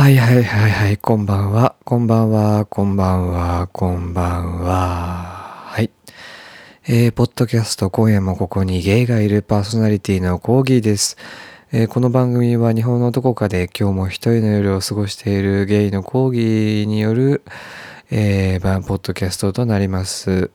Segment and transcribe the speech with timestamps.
[0.00, 5.66] はいはいはいはい、こんばんは、こんばんは、こんばんは、こんばんは。
[5.66, 5.90] はい。
[6.88, 11.18] えー、ポッドキャスト、今夜もここにゲイがいるパーソナリティのコーギーです。
[11.70, 17.42] えーこの番組は日本のどこかで今日も一人の夜を過ごしているゲイのコーギーによる、
[18.10, 20.50] えー、ポッドキャストとなります。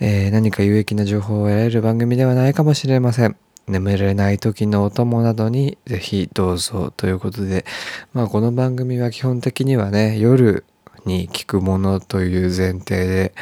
[0.00, 3.36] えー何か有益な情報を得られる番組ではないかもしれません。
[3.68, 7.64] 眠れない時のお供などにぜひどうぞということで、
[8.12, 10.64] まあこの番組は基本的にはね、夜
[11.04, 13.34] に聞くものという前提で、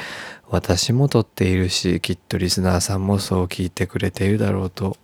[0.48, 4.96] 私も撮っているし、きっとリスナーさんもそう聞いてくれているだろうと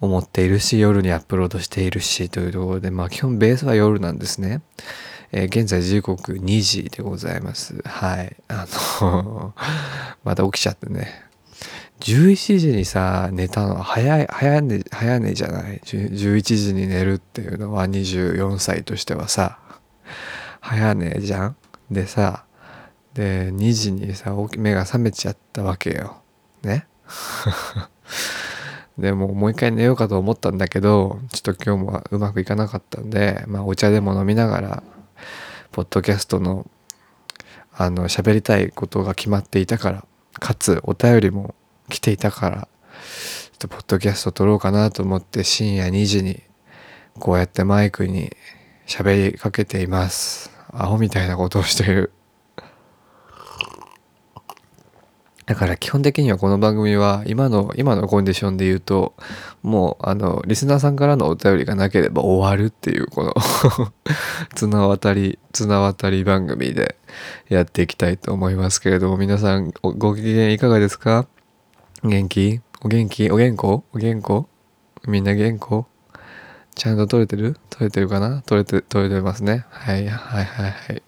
[0.00, 4.62] 思っているし、夜にアップロードしているしというところで、まあ基本ベースは夜なんですね。
[5.32, 7.80] えー現在時刻2時でございます。
[7.84, 8.36] はい。
[8.48, 8.66] あ
[9.00, 9.54] の、
[10.24, 11.31] また起きちゃってね。
[12.02, 19.58] 11時にさ、寝たのは早い、早寝、早寝じゃない？11時に寝るっていうのは24歳としてはさ、
[20.60, 21.56] 早寝じゃん？
[21.92, 22.44] でさ、
[23.14, 26.22] で、2時にさ、起き目が覚めちゃったわけよ。
[26.62, 26.86] ね？
[28.98, 34.82] でももう一回寝ようかと思ったんだけど、ちょっと今日もうまくいかなかったんで、まあお茶でも飲みながら、
[35.70, 36.66] ポッドキャストの、
[37.72, 40.04] あの、喋りたいことが決まっていたから、
[40.40, 41.54] かつお便りも
[41.88, 42.66] 来ていたから、ちょ
[43.54, 46.42] っとポッドキャスト撮ろうかなと思って深夜2時に、
[47.18, 48.34] こうやってマイクに
[48.86, 50.50] 喋りかけています。
[50.72, 52.12] アホみたいなことをしている。
[55.44, 59.12] だから基本的にはこの番組は今の今のコンディションで言うと
[59.62, 63.34] もうあのリスナーさんからのお便りがなければ終わるっていうこの
[64.54, 66.96] 綱渡り綱渡り番組で
[67.48, 71.26] やっていきたいと思いますけれども皆さんご機嫌いかがですか？
[72.04, 72.60] 元気？
[72.82, 73.30] お元気？
[73.30, 73.64] お元気？
[73.64, 74.46] お元気？
[75.08, 75.86] みんな元気？
[76.74, 77.56] ちゃんと撮れてる？
[77.70, 78.42] 撮れてるかな？
[78.42, 79.64] 撮れて撮れてますね。
[79.70, 81.02] はいはいはいはい。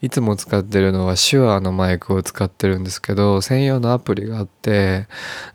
[0.00, 5.06] いつも使ってるのは手話のマイクを使ってるんですけど、専用のアプリがあって、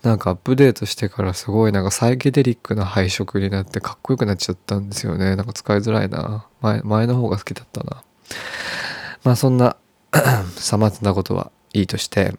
[0.03, 5.35] なんかアップデートしてからすごいなんかサイケデリックな配色になってかっこよくなっちゃったんですよね。
[5.35, 6.47] なんか使いづらいな。
[6.61, 8.03] 前、前の方が好きだったな。
[9.23, 9.75] まあそんな、
[10.56, 12.33] さまつなことはいいとして、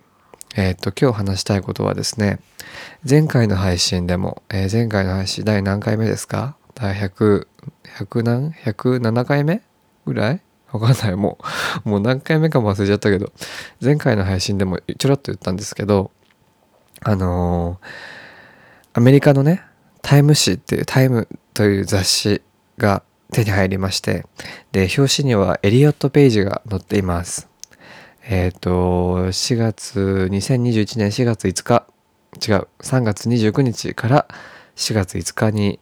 [0.56, 2.40] えっ、と、今日話したいことはですね、
[3.08, 6.56] 前回の配信でも、えー前回の配信第何回目ですか？
[6.74, 7.46] 第100、
[7.98, 9.62] 100何 ?107 回目？
[10.06, 10.40] ぐらい？
[10.72, 11.16] わかんない。
[11.16, 11.38] も
[11.84, 13.32] う、もう何回目かも忘れちゃったけど、
[13.80, 16.10] 前回の配信でもちょろっと言ったんですけど、
[17.02, 17.86] あのー
[18.94, 19.62] アメリカのね、
[20.02, 22.42] タイム誌っていう、タイムという雑誌
[22.78, 24.26] が手に入りまして、
[24.72, 27.48] で、表紙にはエリオット・ペイジが載っています。
[28.30, 31.86] えっ、と、4月、2021年4月5日、
[32.46, 34.28] 違う、3月29日から
[34.76, 35.80] 4月5日に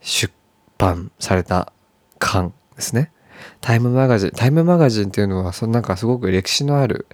[0.00, 0.32] 出
[0.78, 1.74] 版された
[2.18, 3.12] 刊ですね。
[3.60, 7.06] タイムマガジン、タイムマガジンっていうのは、そのなんかすごく歴史のある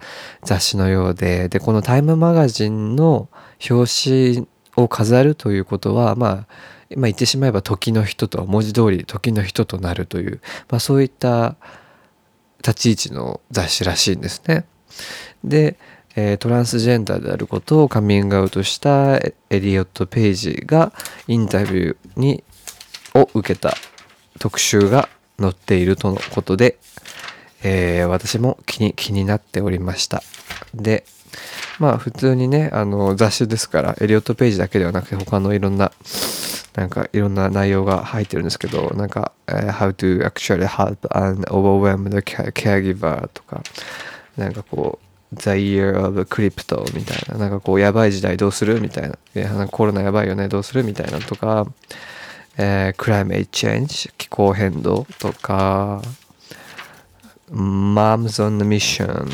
[0.45, 3.29] 雑誌のようで、で、このタイムマガジンの
[3.69, 3.91] 表
[4.37, 6.47] 紙を飾るということは、まあ、まあ
[7.07, 10.41] 言ってしまえば時の人と、文字通り時の人となるという、
[10.71, 11.57] まあそういった
[12.69, 14.67] 立ち位置の雑誌らしいんですね。
[15.43, 15.77] で、
[16.17, 20.93] えトランスジェンダーであることをカミングアウトしたエリオット・ペイジが
[21.29, 22.45] インタビューに
[23.15, 23.75] を受けた
[24.39, 25.09] 特集が
[25.41, 26.79] 載っているとのことで、
[27.63, 30.23] えー私も気に気になっておりました。
[30.75, 31.05] で、
[31.79, 35.93] まあ普通にね、あの雑誌ですから、エリオット・ページだけではなくて他のいろんな、
[36.75, 43.63] なんかいろんな内容が入ってるんですけど、なんか、えー How to actually help and overwhelm the caregiver とか、
[44.37, 51.67] なんかこう、The Year of Crypto みたいな、なんかこう、やばい時代どうするみたいな、いやなんかコロナやばいよね、どうするみたいなとか、
[52.59, 56.03] えー、Climate Change 気候変動とか
[57.53, 59.31] Moms on a Mission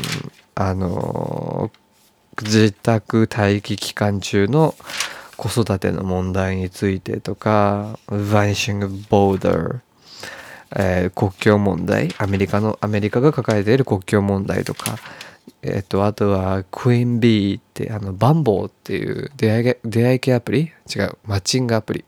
[0.53, 1.71] あの
[2.41, 4.75] 自宅待機期間中の
[5.37, 9.79] 子育ての問題についてとか Vanishing Border
[10.75, 14.97] えー国境問題アメリカのアメリカが抱えている国境問題とか
[15.61, 22.05] えっとあとは Queen Bee ってあのバンボーっていう出会い出会い系アプリ違うマッチングアプリ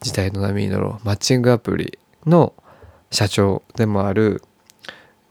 [0.00, 2.52] 時代の波に乗ろうマッチングアプリの
[3.10, 4.42] 社長でもある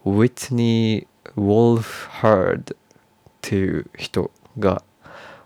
[0.05, 2.77] ウィットニー・ウォルフハードっ
[3.41, 4.83] ていう人が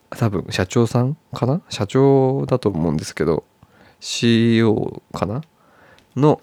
[0.09, 1.61] 多分社長さんかな？
[1.69, 3.43] 社長だと思うんですけど
[3.99, 5.41] CEO かな？
[6.15, 6.41] の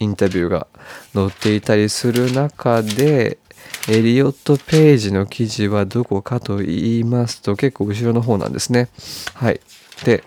[0.00, 0.66] インタビューが
[1.12, 3.38] 載っていたりする中で
[3.88, 8.88] エリオット・ページの記事はどこかと言いますと結構後ろの方なんですね。
[9.34, 9.60] はい。
[10.04, 10.24] で、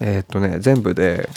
[0.00, 1.28] えーっとね、全部で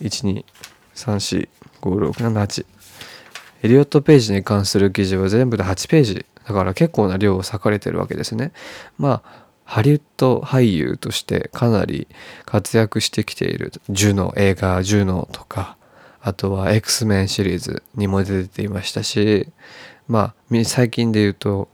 [0.00, 2.66] 1234567
[3.62, 8.50] エリオットページに関する記事は全部で8ページだから結構な量を割かれてるわけですね。
[8.98, 12.08] まあハリウッド俳優としてかなり
[12.44, 13.72] 活躍してきている。
[13.88, 15.76] ジュノ映画ジュノとか
[16.20, 19.48] あとは X メンシリーズにも出ていましたし
[20.08, 21.68] まあ最近で言うと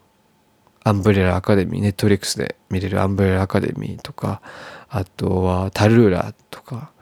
[0.85, 4.43] アンブレラアカデミーネットリックスで見れるアンブレラアカデミーとか
[4.91, 6.93] あとはタルーラとか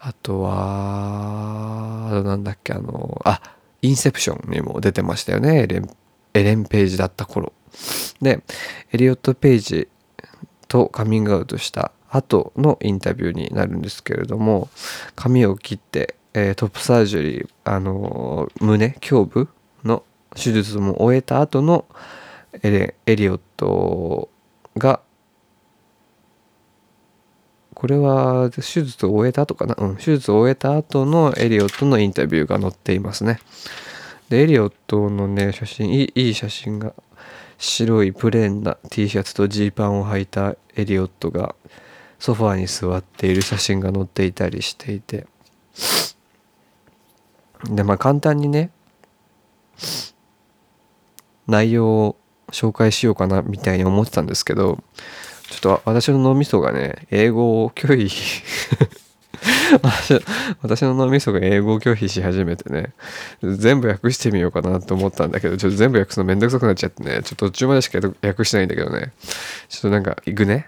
[0.00, 3.40] あとはあとなんだっけあのあ
[3.80, 5.62] インセプションにも出てましたよね。
[5.62, 5.88] エレン
[6.34, 7.52] エレン・ページだった頃
[8.20, 8.42] で
[8.92, 9.88] エリオット・ページ
[10.68, 14.68] とカミングアウトした後のインタビューになるんですけれども
[15.16, 19.48] 髪を切って、えー、トップサージュリーあのー、胸胸部
[19.84, 21.86] の手術も終えた後の
[22.62, 24.28] エレエリオット
[24.76, 25.00] が
[27.74, 33.40] これは手術を終えた後かな、うん、手術を終えた後のエリオットのインタビューが載っていますね。
[34.32, 36.94] でエリオットのね写真いい写真が
[37.58, 41.54] 白いプレーンな T シャツとジーパンを履いたエリオットが
[42.18, 45.26] ソファーに座っている写真が載っていたりしていて。
[47.64, 48.70] でまあ簡単にね
[51.46, 52.16] 内容を
[52.52, 54.82] 紹介しようかなみたいに思ってたんですけど
[55.50, 58.42] ちょっと私の脳みそがね英語を拒否
[60.62, 62.92] 私の脳みそが英語を拒否し始めてね、
[63.42, 69.12] 全部訳してみようかなと思ったんだけど、ちょっと全部訳すのめんどくさくなっちゃってね、ちょっと途中までしか訳してないんだけどね、
[69.68, 70.66] ちょっとなんか、行くね？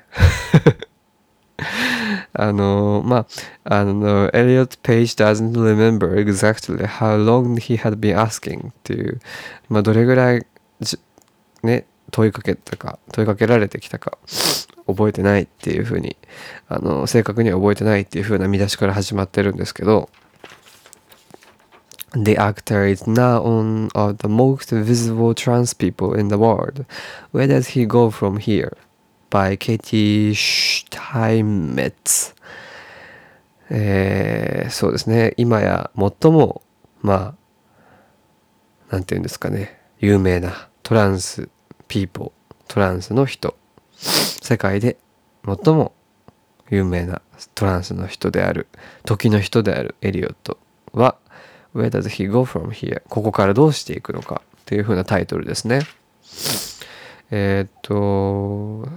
[2.36, 3.26] あの、ま
[3.64, 9.20] あ、あの、Elliot Page doesn't remember exactly how long he had been asking っていう、
[9.68, 10.44] まあ、どれぐらい、
[11.62, 14.18] ね、問いかけたか、問いかけられてきたか、
[14.86, 16.16] 覚えてないっていうふうに、
[16.68, 20.08] あの、正確には覚えてないっていうふうな見出しから始まってるんですけど、
[22.12, 26.84] The actor is now one of the most visible trans people in the world.
[27.32, 28.76] Where does he go from here?
[29.34, 32.34] by Katie Steinmetz
[33.70, 36.62] えー、そうですね今や最も
[37.00, 37.34] ま
[38.90, 41.48] あなんていうんですかね有名なトランス
[41.94, 43.56] ピーポートランスの人
[43.92, 44.96] 世界で
[45.46, 45.92] 最も
[46.68, 47.22] 有名な
[47.54, 48.66] トランスの人である
[49.04, 50.58] 時の人であるエリオット
[50.92, 51.18] は
[51.72, 53.02] Where does he go from here?
[53.08, 55.82] ここからどうしていくのかっていう風なタイトルですね。
[57.30, 58.88] えー、っと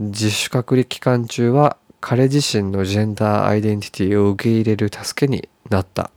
[0.00, 6.10] 自主隔離期間中は彼自身のジェンダーアイデンティティを受け入れる助けになった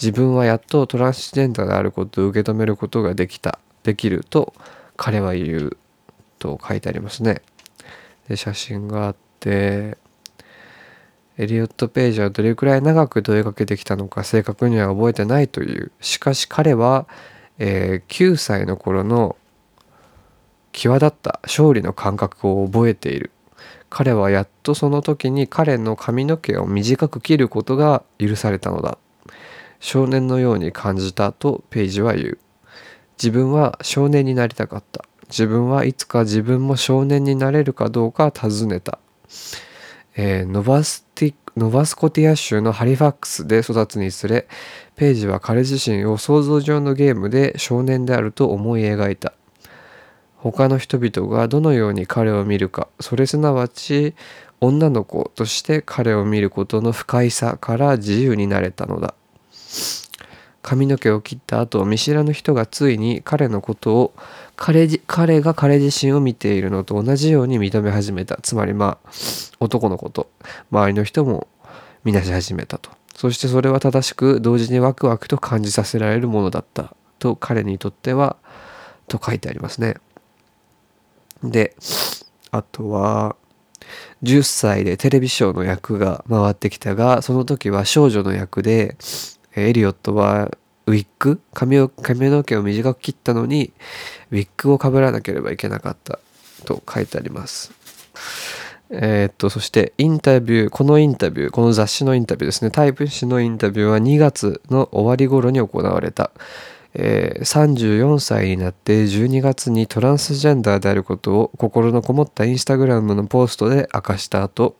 [0.00, 4.52] 自分はやっとトランスジェンダーであることを受け止めることができたできると
[4.96, 5.76] 彼は言う
[6.38, 7.42] と書いてありますね。
[8.28, 9.98] で写真があって
[11.38, 15.92] エリオット・ページはどれくらい長く問いかけてきたのか正確には覚えてないという。
[16.00, 17.06] しかし彼は、
[17.58, 19.36] えー、9歳の頃の
[20.72, 23.32] 際立った勝利の感覚を覚えている。
[23.90, 28.98] 彼はやっとその時に彼の髪の毛を短く切ることが許されたのだ。
[29.78, 32.38] 少年のように感じたとページは言う。
[33.18, 35.04] 自分は少年になりたかった。
[35.28, 38.98] 自分はいつか自分も少年になれるかどうか尋ねた、
[40.14, 44.46] えー、ノバスティノバスコティア州のハリファックスで育つにつれ
[44.94, 49.32] ページは彼自身を想像上のゲームで少年であると思い描いた。
[50.36, 54.14] 他の人々がどのように彼を見るかそれすなわち
[54.60, 59.14] 女の子として彼を見ることの不快さから自由になれたのだ。
[60.66, 64.14] 髪の毛を切った後見知らぬ人がついに彼のことを
[64.56, 68.36] 彼彼が彼自身を見ているのと同じように認め始めた。
[68.42, 69.08] つまりまあ
[69.60, 70.28] 男の子と。
[70.72, 71.46] 周りの人も
[72.02, 72.90] 見なし始めたと。
[73.14, 78.36] そしてそれは正しく同時にワクワクと感じさせられるものだったと彼にとっては
[79.06, 79.94] と書いてありますね。
[81.44, 81.76] で
[82.50, 83.36] あとは
[84.24, 88.96] 10歳でテレビショーの役が回ってきたがその時は少女の役で
[89.62, 90.50] エリオットは
[90.86, 93.72] ウィッグ髪を髪の毛を短く切ったのに
[94.30, 96.20] ウィッグをかぶらなければいけなかった
[96.64, 97.72] と書いてあります。
[98.90, 102.70] えー、っとそしてインタビューこのインタビューこの雑誌のインタビューですね。
[102.70, 106.30] タイプ誌のインタビューは2月の終わり頃に行われた、
[106.94, 114.76] えー、34歳になって12月にトランスジェンダーであることを心のこもったインスタグラムのポストで明かした後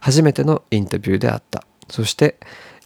[0.00, 1.64] 初めてのインタビューであった。
[1.88, 2.36] そして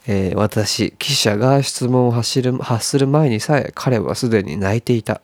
[0.07, 5.21] えー、私、記者が質問を発る発する前にさえ彼はすでに泣いていた。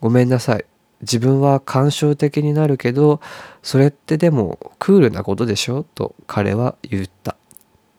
[0.00, 0.64] ごめんなさい。
[1.00, 3.20] 自分は感傷的になるけど、
[3.62, 5.82] それってでもクールなことでしょ？
[5.82, 7.36] と彼は言った。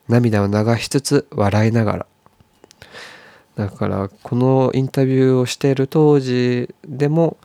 [0.08, 2.06] 涙を流しつつ笑いながら
[3.56, 7.36] だからこのインタビューをしている当時でも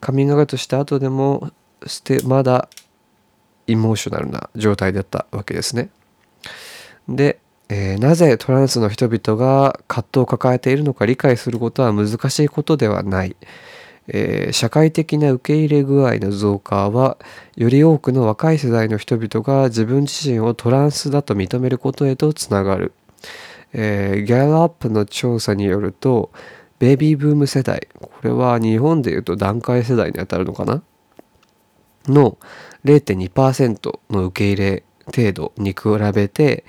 [0.00, 1.52] カミングアウトした後でも
[1.86, 2.68] してまだ
[3.68, 5.90] イモーショナルな状態だったわけですね。
[7.08, 7.38] で、
[7.68, 13.36] えー、なぜトランスの人々が葛藤を抱えているのか理解することは難しいことではない。
[14.08, 17.16] えー、社会的な受け入れ具合の増加は
[17.56, 22.92] より多くの若い世代の人々が自分自身をトランスだと認めることへとつながる、
[23.72, 26.30] えー、ギャラップの調査によると
[26.78, 30.82] ベイビーブーム世代これは日本でいうと段階世代にあたるのかな？
[32.06, 32.36] の
[32.84, 35.78] 0.2%の受け入れ程度に比
[36.12, 36.64] べて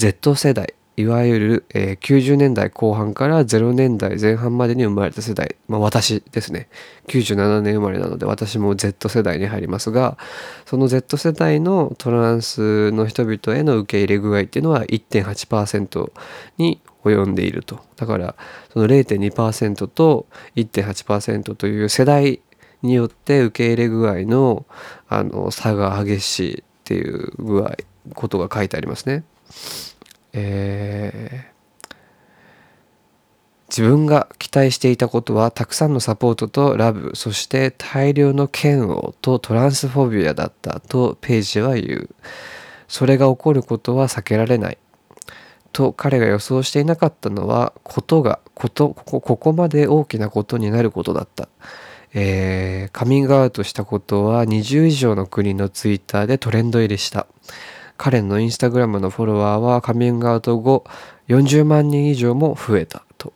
[0.00, 6.68] Z 世代いわゆる、えー、90年代後半から0年代前半までに生まれた世代、まあ、私ですね
[7.08, 10.16] 97年生まれなので私も Z 世代に入りますが
[10.64, 16.12] その Z 世代のトランスの人々への受け入れ具合っていうのは1.8%
[16.56, 18.34] に及んでいるとだから
[18.72, 20.26] その0.2%と
[20.56, 22.40] 1.8%という世代
[22.80, 24.64] によって受け入れ具合の
[25.10, 27.76] あの差が激しいっていう具合
[28.14, 29.24] ことが書いてありますね。
[30.32, 31.94] えー、
[33.68, 42.10] 自分が期待していたことはたくさんのサポートとラブそして大量の嫌悪とトランスフォビアだったとページは言う。
[42.90, 44.78] それが起こることは避けられない
[45.72, 51.48] と彼が予想していなかったのはことがことここここまで大きなことになることだった、
[52.12, 57.28] えー、カミングアウトしたことは20以上の国のツイッターでトレンド入りした。
[58.00, 60.86] 彼のインスタグラムのフォロワーはカミングアウト後
[61.28, 63.34] 40万人以上も増えたと、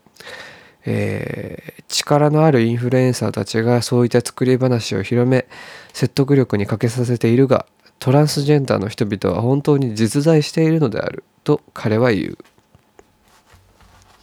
[0.86, 5.46] えー、力のあるインフルエンサーたちがそういった作り話を広め
[5.92, 7.66] 説得力に欠けさせているが
[7.98, 12.38] トランスジェンダーの人々は本当に実在しているのであると彼は言う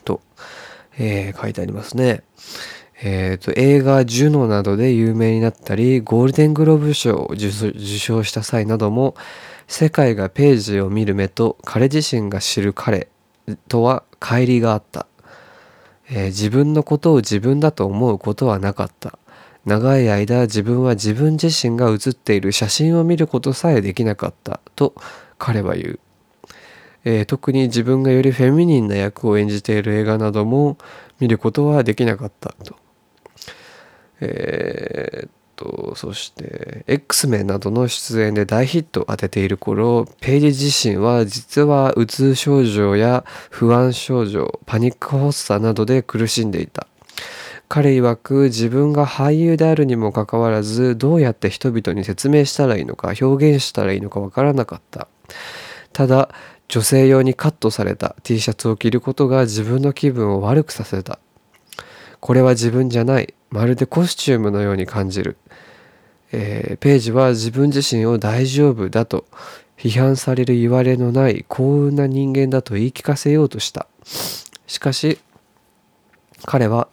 [0.04, 0.22] と、
[0.98, 2.24] えー、書いてありますね。
[3.04, 9.16] えーと、映画「ジュノ」などで有名になったりゴールデングローブ賞を受賞した際なども
[9.72, 13.08] 世界がページを見る目と彼自身が知る彼
[13.70, 15.08] とは乖離があった、
[16.10, 19.18] えー、自分のことを自分だと思うことはなかった。
[19.66, 24.60] 長い間自分は自分自身が写っている写真を見ることさえできなかった。
[24.76, 24.94] と
[25.38, 26.00] 彼は言う、
[27.06, 30.78] えー、特に自分がよりフェミニンな役を演じている映画なども
[31.22, 32.54] 見ることはできなかった。
[32.66, 32.76] と。
[34.20, 35.30] えー、
[35.62, 46.88] とそして X メンなどの出演で大ヒットを当てている頃ペイジ自身は実はうつ症状や不安症状パニック発作などで苦しんでいた。
[47.70, 55.08] 彼曰く自分が俳優であるにもかかわらずどうやって人々に説明したらいいのか表現したらいいのかわからなかった。
[55.94, 56.30] ただ
[56.68, 61.20] 女性用にカットされた T シャツを着ることが自分の気分を悪くさせた。
[62.20, 63.34] これは自分じゃない。
[63.50, 65.38] まるでコスチュームのように感じる、
[66.32, 69.26] えー、ページは自分自身を大丈夫だと
[69.78, 73.88] 批判される言われのない幸運な人間だと言い聞かせようとした
[74.68, 75.20] しかし
[76.46, 76.88] 彼は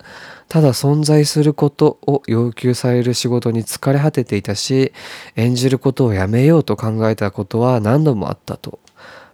[0.48, 4.92] ただ存在することを要求される仕事に疲れ果てていたし
[5.36, 8.78] 演じることをやめようと考えたことは何度もあったと、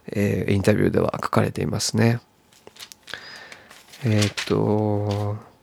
[0.06, 2.20] えー、インタビューでは書かれていますね。
[4.04, 5.53] えー、っと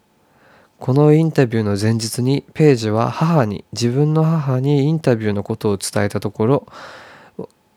[0.81, 6.67] このインタビューの前日にページは母に自分の母にインタビューのことを伝えたところ、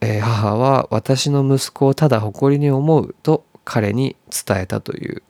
[0.00, 5.23] えー、母は私の息子をただ誇りに思うと彼に伝えたという。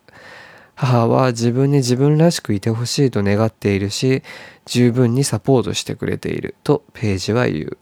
[0.76, 4.23] 母は自分に自分らしくいてほしいと願っているし
[4.66, 7.78] 十分にサポートしてくれているとページは言う。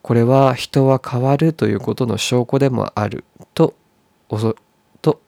[0.00, 3.74] これは人は変わるということの証拠でもあると
[4.30, 4.56] おそ
[5.02, 5.20] と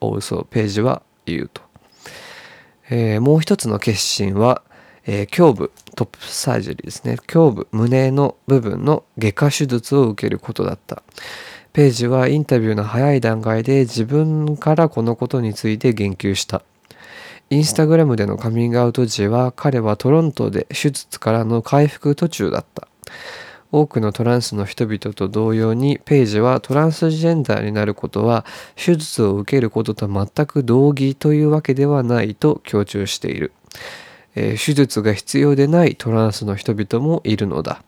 [0.00, 1.67] お嘘ページは言うと。
[2.90, 4.62] えー、もう一つの決心は、
[5.06, 7.16] えー、胸部トップサージェリーですね。
[7.32, 11.02] 胸部胸の部分の外科手術を受けることだった。
[11.72, 16.62] ページはインタビューの早い段階で自分からこのことについて言及した。
[17.50, 22.88] インスタグラムでのカミングアウト時は彼はトロントで手術からの回復途中だった。
[23.70, 28.44] 多くのトランスの人々と同様にペイジはトランスジェンダーになることは
[28.76, 33.52] 手術を受けることと全く同義というわけではないと強調している、
[34.34, 37.82] えー、手術が必要でないトランスの人々もいるのだ。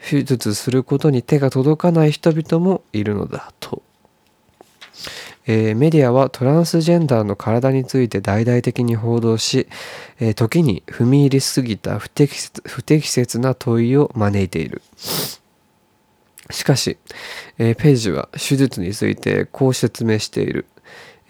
[0.00, 3.82] 手術することに手が届かない人々もいるのだと。
[5.46, 9.66] えー、メディアはトランスジェンダーの体について大々的に報道し、
[10.18, 14.82] えー、時に踏み入りすぎた不適切不適切な問いを招いている。
[16.50, 16.98] しかし、
[17.58, 20.66] えー、ページは手術についてこう説明している。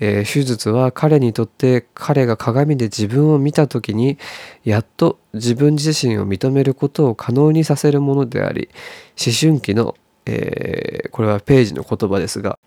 [0.00, 4.16] え、手術は彼にとって彼が鏡で自分を見た時に
[4.64, 8.70] やっと自分自身を認めることを可能にさせるものであり
[9.22, 12.58] 思春期の、えー、これはページの言葉ですが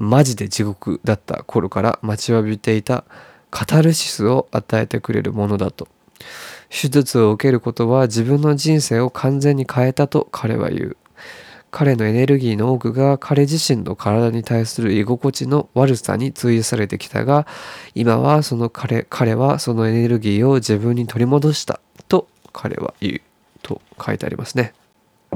[0.00, 3.04] マジで地獄だった頃から待ちわびていた
[3.50, 5.86] カタルシスを与えてくれるものだと。
[6.70, 10.96] 手術を受けることは自分の人生を完全に変えたと彼は言う。
[11.70, 17.46] 彼のエネルギーの多くが彼自身の体に対する居心地の悪さに費されてきたが
[17.94, 21.78] 今はその彼彼はそのエネルギーを自分に取り戻した
[22.08, 23.20] と彼は言う。
[23.62, 24.72] と書いてありますね。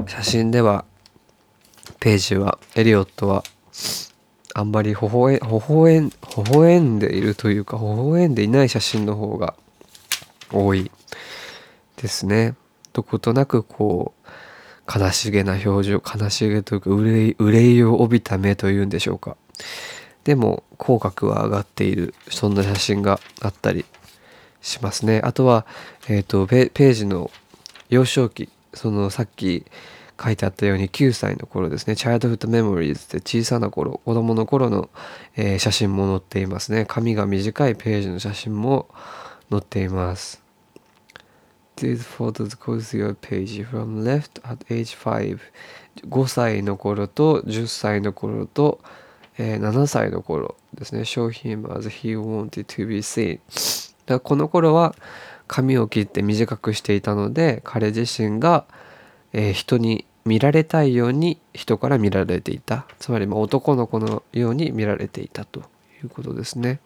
[0.07, 0.85] 写真では
[1.99, 3.43] ページはエリオットは
[4.57, 6.11] あんまり微笑微笑微
[6.57, 9.53] 笑んでいるというか微笑んでいない写真の方が
[10.51, 10.89] 多い
[11.97, 12.55] ですね。
[12.93, 19.35] どことなくこう悲しげな表情悲しげというか憂い憂いを帯びた目というんでしょうか。
[20.23, 23.83] でも口角は上がっているそんな写真があったり
[24.61, 25.19] しますね。
[25.25, 25.65] あとは、
[26.07, 27.29] えーと、ページの
[27.89, 29.65] 幼少期そのさっき
[30.21, 34.89] 書いてあったように9歳の頃ですね、チャイルドフットメモリーズって小さな頃、子供の頃の、
[35.35, 36.85] えー、写真も載っていますね。
[36.87, 38.87] 髪が短いページの写真も
[39.49, 40.45] 載っています。
[41.75, 45.39] These photos go to your page from left at age 5
[46.07, 48.79] 5歳の頃と10歳の頃と、
[49.37, 53.39] えー、7歳の頃ですね show him as he wanted to be seen
[54.05, 54.95] だこの頃は
[55.47, 58.65] 髪を切って短くしていたので彼自身が、
[59.37, 65.59] えー、人に見られたいように人から見られていたつまりま男の子のように見られていたと
[66.01, 66.79] いうことですね。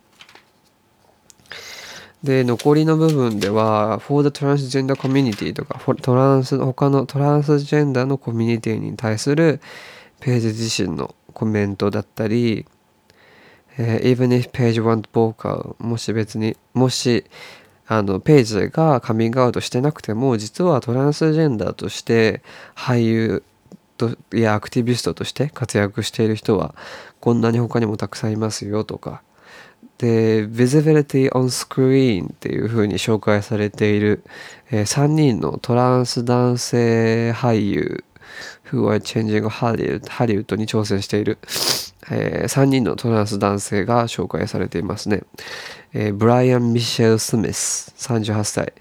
[2.23, 9.61] で、残りの部分では、for the transgender community とか、トランス、他のトランスジェンダーのコミュニティに対する
[10.19, 12.65] ページ自身のコメントだったり、
[13.77, 17.23] えー、even if page want vocal もし別に、もし、
[17.91, 22.43] あの、ページがカミングアウトしてなくても、実はトランスジェンダーとして
[22.75, 23.43] 俳優
[23.97, 26.75] とやアクティビストとして活躍している人は、
[27.19, 29.23] こんなに他にもたくさんいますよとか、
[29.97, 34.23] で、Visibility on Screen っていう風に紹介されている、
[34.69, 38.03] えー、3人のトランス男性俳優
[38.71, 41.39] Who are changing Hollywood, ハリウッドに挑戦している、
[42.09, 45.23] えー、3人のトランス男性が紹介されていますね。
[45.93, 48.73] えー、ブライアン・ミシェル・スミス、38歳。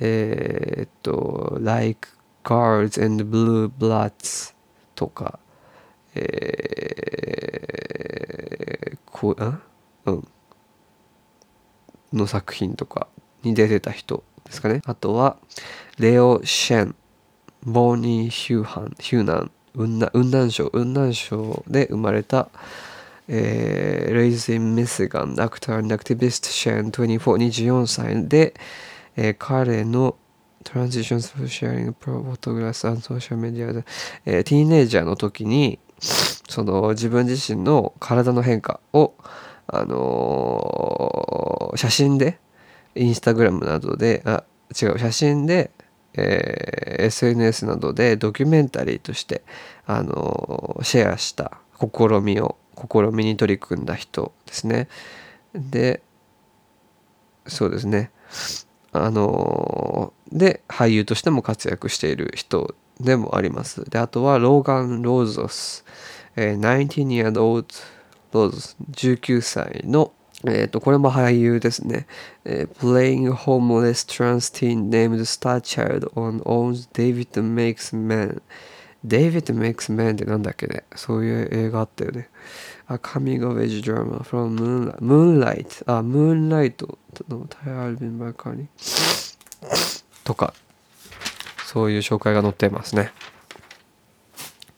[0.00, 2.08] えー、っと、Like
[2.44, 4.54] Guards and Blue Bloods
[4.94, 5.38] とか、
[6.14, 9.60] えー、こう、ん
[10.06, 10.28] うん。
[12.12, 13.06] の作品とか
[13.42, 14.82] に出てた人ですかね。
[14.84, 15.36] あとは、
[15.98, 16.96] レオ・シェン、
[17.62, 22.48] ボーニー・ヒューハン、ヒューナン、雲南雲南省、雲南省で生まれた、
[23.28, 28.54] えー、レイズ・イン・ミシガン、アクター・アクティビスト・シェン、24、24歳で、
[29.16, 30.16] えー、彼の
[30.64, 33.84] トランジション・スフシェアリング・プロ・フォトグラス・アン・ソーシャル・メディアで、
[34.26, 39.14] えー、ティーネイジャーの時に、その自分自身の体の変化を、
[39.66, 42.38] あのー、写真で、
[42.96, 45.70] インスタグラムなどで、あ、違う、写真で、
[46.14, 49.42] えー、SNS などでドキュメンタリーとして、
[49.86, 54.88] あのー、シェアした試みを、試みに取り組んだ人ですね。
[55.54, 56.02] で、
[57.46, 58.10] そうですね。
[58.92, 63.88] あのー、で、俳優としても活躍している人でもあります。
[63.88, 65.84] で、あとは、ローガン・ローゾス、
[66.36, 67.66] えー、19 year old
[68.30, 70.12] どうぞ19歳の
[70.46, 72.06] えっ、ー、と、これも俳優ですね。
[72.44, 78.40] えー、Playing Homeless Trans Teen Named Star Child on Owns David Makes Man
[79.06, 82.28] David Makes Man ってなんだっけねそういう映画あったよね。
[82.88, 84.98] A Coming of Age Drama from Moonlight.
[84.98, 85.84] Moonlight.
[85.86, 86.86] あ、Moonlight
[87.28, 88.68] のタイアルビン・バーカーに。
[90.24, 90.52] とか、
[91.66, 93.12] そういう紹介が載ってますね。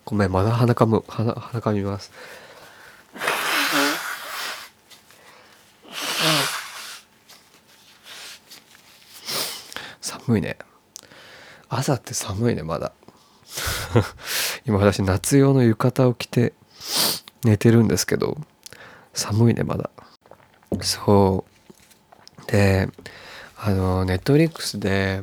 [0.04, 2.12] ごめん、まだ鼻かむ、鼻、鼻かみます。
[10.26, 10.56] 寒いね。
[11.68, 12.92] 朝って寒いねまだ。
[14.66, 16.52] 今私夏用の浴衣を着て
[17.44, 18.38] 寝てるんですけど
[19.12, 19.90] 寒いねまだ。
[20.80, 21.44] そ
[22.46, 22.50] う。
[22.50, 22.88] で
[23.56, 25.22] あのネットリックスで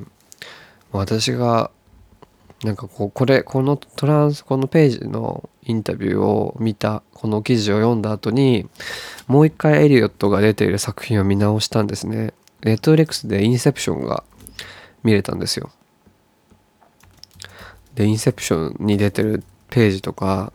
[0.91, 1.71] 私が
[2.63, 8.67] なんかこうこれこのトランスこのページのインタビューを見たこの記事を読んだ後に
[9.27, 12.33] もう一回エリオットが出ている作品を見直したんですね。
[12.63, 14.23] ネットリックスでインセプションが
[15.03, 15.69] 見れたんですよ。
[17.95, 20.51] で、インセプションに出てるページとか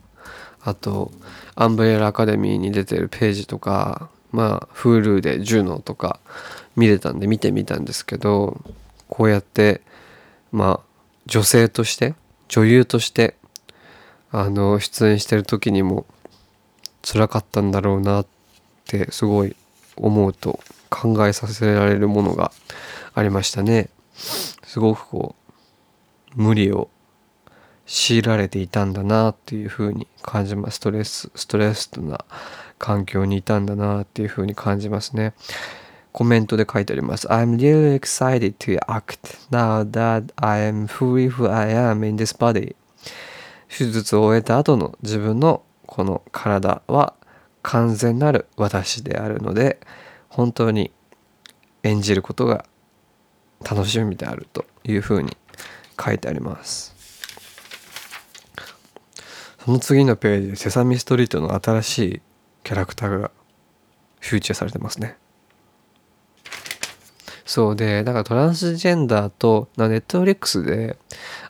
[0.61, 1.11] あと
[1.55, 6.19] アンブレラアカデミーに出てるページとかまあ Hulu でジュノとか
[6.75, 8.59] 見れたんで見てみたんですけど
[9.07, 9.81] こうやって
[10.51, 12.15] まあ女性として
[12.49, 13.35] 女優として
[14.31, 16.05] あの出演してる時にも
[17.03, 18.25] 辛かったんだろうなっ
[18.85, 19.55] てすごい
[19.95, 22.51] 思うと考えさせられるものが
[23.13, 23.89] ありましたね。
[24.15, 25.35] すごくこ
[26.35, 26.89] う無理を
[27.85, 30.77] 強いられていたんだなっていうふうに感じます。
[30.77, 32.25] ストレスストレスな
[32.79, 35.33] 環境にいたんだなっていうふうに感じますね。
[36.11, 37.27] コメントで書いてあります。
[37.27, 42.75] I'm really excited to act now that I am fully who I am in this body.
[43.67, 47.13] 手術を終えた後の自分のこの体は
[47.61, 49.79] 完全なる私であるので
[50.29, 50.91] 本当に
[51.83, 52.65] 演じることが
[53.61, 55.35] 楽しみであるというふうに
[56.03, 56.95] 書いてあります。
[59.65, 62.21] その次のページで「セサミストリート」の新しい
[62.63, 63.31] キャラクターが
[64.19, 65.17] フューチャーされてますね。
[67.45, 70.97] そうでだからトランスジェンダーとネットフリックスで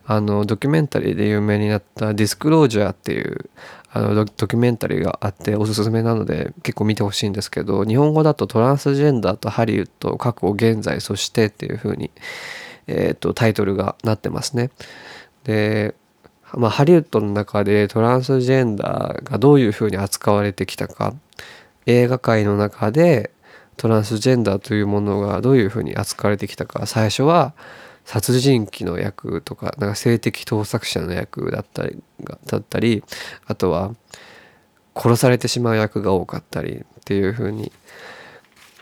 [0.06, 3.50] あのドキュメンタリーで有名になった「ディスクロージャー」っていう
[3.98, 12.12] あのドキュメンタリーがあっておすすめなので結構見てほしいんですけど日本語だとトランスジェンダーとハリウッド過去現在そしてっていう風に
[12.88, 14.70] えーと、タイトルがなってますね。
[15.44, 15.96] で、
[16.54, 21.14] まあ、ハリウッドの中でトランスジェンダーがどういう風に扱われてきたか
[21.86, 23.32] 映画界の中で
[23.78, 27.54] トランスジェンダーというものがどういう風に扱われてきたか最初は
[28.06, 32.02] 殺人鬼の役とかなんか性的盗作者の役だったり
[32.46, 33.04] だったり
[33.48, 33.94] あとは
[34.96, 37.72] 殺されてしまう役が多かったりっていう風に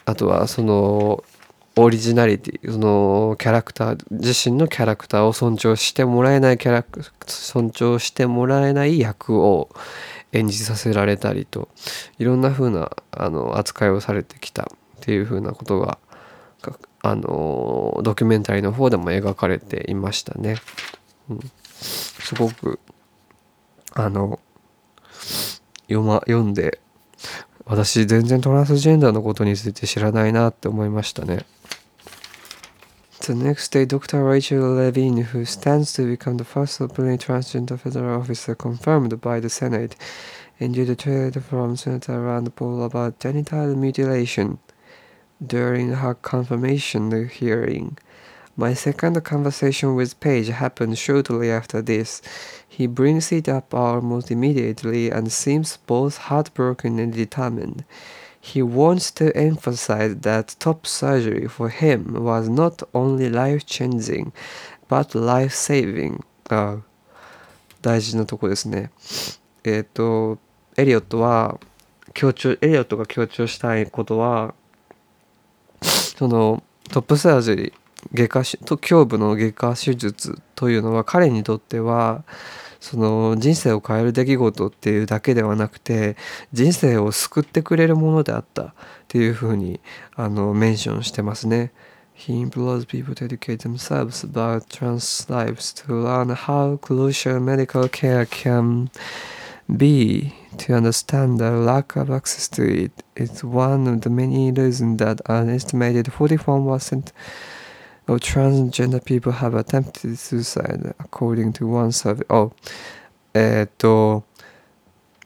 [0.05, 1.23] あとはその
[1.75, 6.85] オリジナリティそのキャラクター自身のキャラクターを尊重してもらえないキャラ
[7.25, 9.69] 尊重してもらえない役を
[10.33, 11.69] 演じさせられたりと
[12.19, 14.67] いろんな風なあな扱いをされてきたっ
[14.99, 15.97] ていう風なことが
[17.03, 20.55] あのドキュメンタリーの方でも描かれていましたね。
[21.29, 21.39] うん、
[21.73, 22.79] すごく
[23.93, 24.39] あの
[25.89, 26.79] 読,、ま、読んで
[27.65, 31.45] 私全然トランスジェンダーのことについて知らないなって思いましたね。
[33.19, 34.21] The next day, Dr.
[34.25, 39.47] Rachel Levine, who stands to become the first openly transgender federal officer confirmed by the
[39.47, 39.95] Senate,
[40.59, 44.59] endured a threat from Senator Rand Paul about genital mutilation.
[45.44, 47.96] during her confirmation hearing.
[48.56, 52.20] My second conversation with Page happened shortly after this.
[52.68, 57.84] He brings it up almost immediately and seems both heartbroken and determined.
[58.40, 64.32] He wants to emphasize that top surgery for him was not only life changing,
[64.88, 66.24] but life saving.
[66.50, 66.78] あ
[67.82, 68.90] 大事なとこですね。
[69.64, 70.38] えっ、ー、と、
[70.76, 71.60] エリオットは
[72.14, 74.54] 強調、エリオットが強調したいことは、
[76.17, 77.73] そのトップサージェリー
[78.13, 82.23] 外科と胸部の外科手術というのは彼にとっては
[82.79, 86.17] その人生を変える出来事っていうだけではなくて
[86.51, 88.73] 人生を救ってくれるものであったっ
[89.07, 89.79] ていうふうに
[90.15, 91.71] あのメンションしてますね。
[92.15, 98.89] He implores people to educate themselves about trans lives to learn how crucial medical care can
[99.67, 100.33] B.
[100.57, 105.21] to understand the lack of access to it is one of the many reasons that
[105.27, 107.11] an estimated 41%
[108.07, 112.25] of transgender people have attempted suicide according to one survey.
[112.29, 112.51] Oh,
[113.35, 114.23] えっと、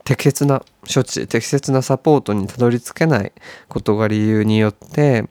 [0.05, 3.33] 適切な処置、適切なサポートにたどり着けない
[3.67, 5.27] ことが理由によって、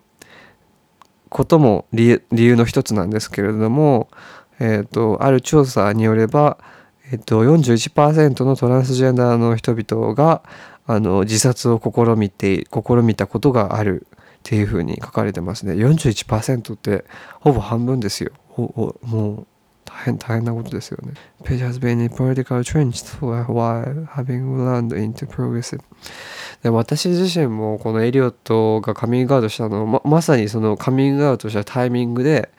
[1.31, 4.09] ことも理由の一つなんですけれども、
[4.59, 6.59] えっ、と、ある調査によれば、
[7.13, 10.43] えっと、41%のトランスジェンダーの人々が
[10.87, 15.75] あの自殺を試みて試みたことがあるっていうふうに書かれてますね。
[15.75, 17.05] 41%って
[17.41, 18.33] ほぼ半分ですよ。
[18.57, 18.95] も
[19.43, 19.47] う
[19.85, 21.15] 大変大変なことですよね。
[21.45, 25.81] Page has been in political trench for a while having learned into progressive.
[26.63, 32.51] で私自身もこのエリオットがカミングアウトしたのままさにそのカミングアウトしたタイミングで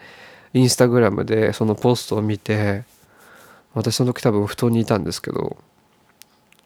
[0.54, 2.84] インスタグラムでそのポストを見て
[3.78, 5.58] 私その時多分布団にいたんですけど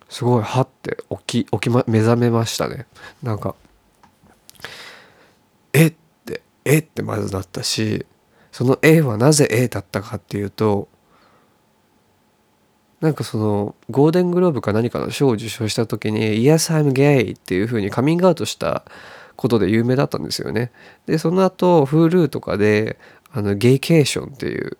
[0.09, 2.85] すごいはって起き起き、ま、目覚めましたね
[3.21, 3.53] なんか
[5.73, 5.93] えっ
[6.25, 8.05] てえってまずなったし
[8.51, 10.87] その A はなぜ A だったかっていうと
[13.01, 18.85] なんかそのゴールデングローブか何かの賞を受賞した時に「Yes, I'm gay」っていう風にカミングアウトした
[19.35, 20.71] ことで有名だったんですよね。
[21.07, 22.99] でその後 Hulu とかで
[23.33, 24.77] あのゲイケーションっていう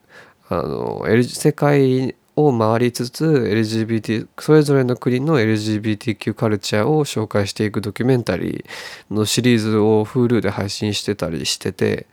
[0.49, 2.15] あの世界
[2.47, 12.07] を回りつつ LGBT それぞれの国の LGBTQ カルチャーを紹介していくドキュメンタリーのシリーズを Hulu で配信してたりしてて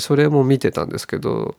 [0.00, 1.56] それも見てたんですけど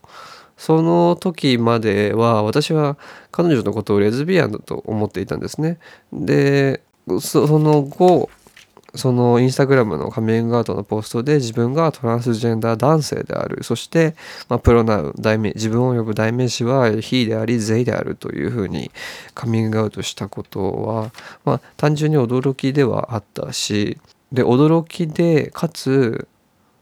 [0.58, 2.98] その時までは私は
[3.32, 5.80] 彼女のことをレズビアンだと思っていたんですね。
[6.14, 6.82] で
[7.20, 8.30] その後
[8.96, 13.64] そのインスタグラムのカミングアウトのポストで自分がトランスジェンダー男性である。
[13.64, 14.16] そして、
[14.50, 18.92] まあ、プロナウ代名自分を呼ぶ代名詞は he であり they であるというふうに
[19.34, 21.12] カミングアウトしたことは、
[21.44, 23.98] まあ、単純に驚きではあったし
[24.32, 26.28] で驚きでかつ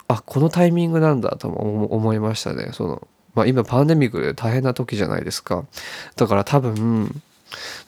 [0.08, 2.70] あこのタイミングなんだとも思いましたね。
[2.74, 5.66] その、まあ、今パンデミックで大変な時じゃないですか。
[6.16, 7.22] だから多分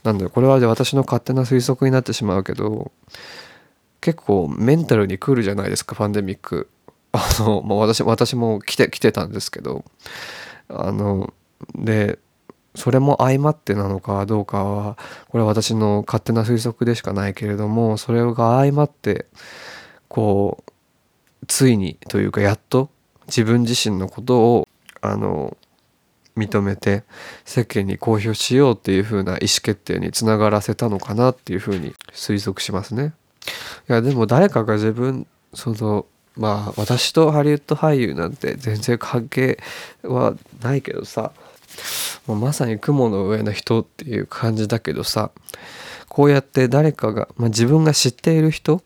[0.04, 2.92] なんだよこれは私の勝手な推測になってしまうけど
[4.06, 6.70] 結構メンタルに来るじゃないですかパンデミック
[7.12, 9.84] あの、まあ、私私も来て来てたんですけど
[10.70, 11.34] あの
[11.74, 12.20] で
[12.76, 14.98] それも相まってなのかどうかは
[15.30, 19.26] これは私の勝手な推測でしかないけれどもそれが相まって
[20.08, 22.92] こうついにというかやっと
[23.26, 24.68] 自分自身のことを
[25.02, 25.58] あの
[26.38, 27.06] 認めて
[27.44, 33.16] 世間に公表しようっていう風な意思決定につながらせたのかなっていう風に推測しますね。
[33.90, 36.06] いやでも誰かが自分その
[36.38, 39.60] まあ私とハリウッド俳優なんて全然関係
[40.04, 41.32] はないけどさ
[42.28, 45.32] もうまさに雲の上の人っていう感じだけどさ
[46.10, 48.82] こうやって誰かが、まあ、自分が知っている人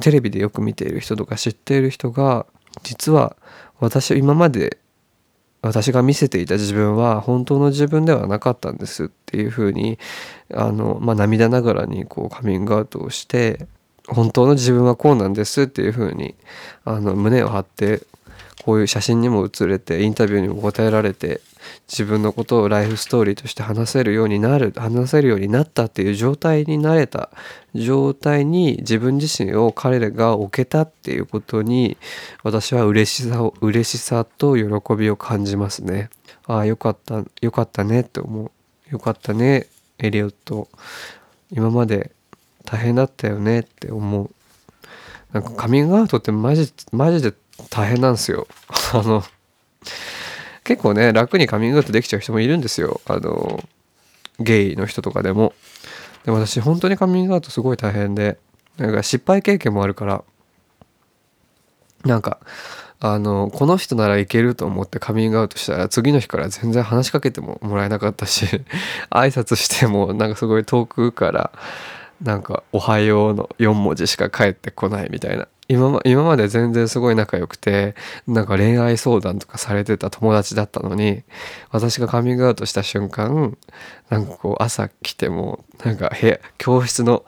[0.00, 2.46] テレビでよく見ている人とか知っている人が
[2.82, 3.36] 実は
[3.80, 4.78] 私今まで
[5.62, 9.98] 私が見せていた自分は本当の自分ではなかったんですっていうふうに
[10.52, 13.66] あの、まあ、涙ながらにこうカミングアウトをして
[14.08, 16.34] 本当の自分はこうなんですっていうふうに
[16.84, 18.02] あの胸を張って
[18.64, 21.40] こういう写真にも写れてインタビューにも答えられて
[21.88, 27.30] 自分のことをライフストーリーとして話せるようになる話せるようになったっていう状態になれた
[27.74, 31.96] 状態に自分自身を彼らが置けたっていうことに
[32.42, 36.10] 私は嬉しさを嬉しさと喜びを感じますね。
[36.46, 38.50] ああよかったよかったねって思う。
[38.90, 39.66] よかったね
[39.98, 40.68] エリオット。
[41.50, 42.12] 今まで
[42.64, 44.30] 大変だったよねって思う。
[45.32, 47.34] なんかカミングアウトってマジマジで
[47.70, 48.46] 大変なんですよ。
[48.92, 49.24] あの
[50.64, 53.00] 結構ね楽にカミングアウトできちゃう人もいるんですよ。
[53.06, 53.62] あの
[54.38, 55.52] ゲイの人とかでも。
[56.24, 58.38] でも私本当にカミングアウトすごい大変で
[58.76, 60.24] なんか失敗経験もあるから
[62.04, 62.38] なんか
[63.00, 68.46] あのこの人ならいけると思ってカミングアウトしたら次の日から全然話しかけてももらえなかったし
[69.10, 71.50] 挨拶してもなんかすごい遠くから
[72.22, 75.48] なんか「おはよう」の4文字しか返ってこないみたいな。
[75.68, 77.94] 今ま今まで全然すごい仲良くて
[78.26, 81.22] なんか恋愛相談とかされてた友達だったのに
[81.70, 83.56] 私がカミングアウトした瞬間
[84.10, 87.24] なんかこう朝来てもなんか部屋教室の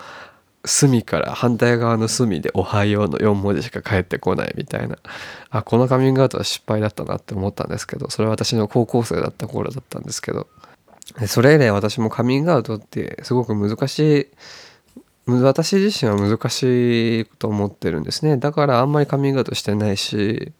[0.64, 4.96] 隅から反対側の隅で「おはよう」の4文字しか返ってこないみたいな。
[5.50, 10.48] あこのカミングアウトは失敗だったなって思ったんですけどそれは私の高校生だった頃だったんですけど。
[11.28, 14.28] それ以来私もカミングアウトってすごく難しい
[15.26, 18.36] 私自身は難しいと思ってるんですね。
[18.36, 20.52] だからあんまりカミングアウトしてないし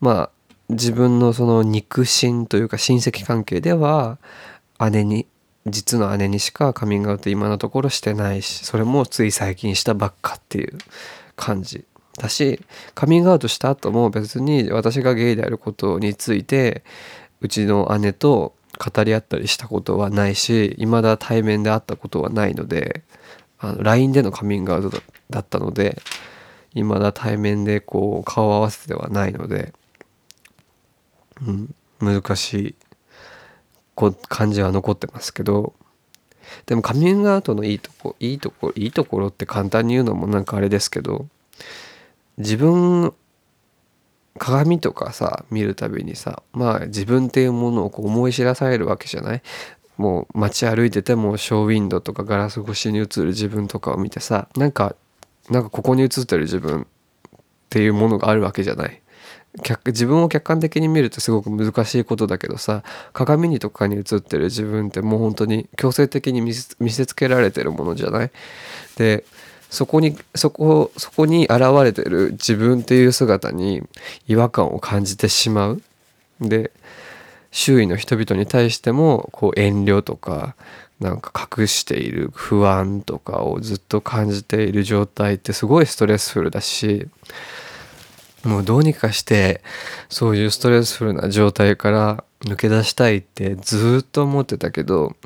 [0.00, 0.30] まあ
[0.70, 4.18] 自分のその肉親というか親戚関係では
[4.90, 5.26] 姉に
[5.66, 10.78] 実の姉にしかカミングアウト今のところしてないしそれもつい最近したばっかっていう
[11.36, 11.84] 感じ。
[12.18, 12.60] だし
[12.94, 16.82] カミングアウトした後も別に私がゲイであることについて
[17.42, 23.02] うちの姉と語り合ったりしたことはないし未だ対面で会ったことはないので
[23.68, 26.00] あの LINE でのカミングアウトだったので
[26.74, 29.72] 未だ対面でこう顔を合わせてはないので、
[31.46, 32.74] うん、難しい
[33.94, 35.74] こ感じは残ってますけど
[36.66, 41.26] でもカミングアウトのいいとこいいとこいいところって簡単に言うのもなんかあれですけど
[42.36, 43.14] 自分
[44.38, 49.42] 鏡とかさ見るたびにさまあ自分っていうものをこう思い知らされるわけじゃない？
[49.96, 54.94] もう街歩いててもショーウィンドウとかガラス越しに映る自分とかを見てさなんか
[55.50, 56.86] なんかここに映ってる自分っ
[57.70, 59.00] ていうものがあるわけじゃない。
[59.86, 62.82] 自分を客観的に見るってすごく難しいことだけどさ
[63.14, 68.30] 鏡にとかに映ってる自分ってもう本当に強制的に見せつけられてるものじゃない？
[68.96, 69.24] で
[69.70, 73.82] そこにそこそこに現れてる自分っていう姿に
[74.28, 75.82] 違和感を感じてしまう
[76.38, 76.70] で
[77.56, 80.56] 周囲の人々に対してもこう遠慮とか
[81.00, 87.08] なんか隠している不安とかをずっと感じている状態ってすごいストレスフルだし
[88.44, 89.62] もうどうにかして
[90.10, 95.16] そういうストレスフルな状態から抜け出したいってずっと思ってたけど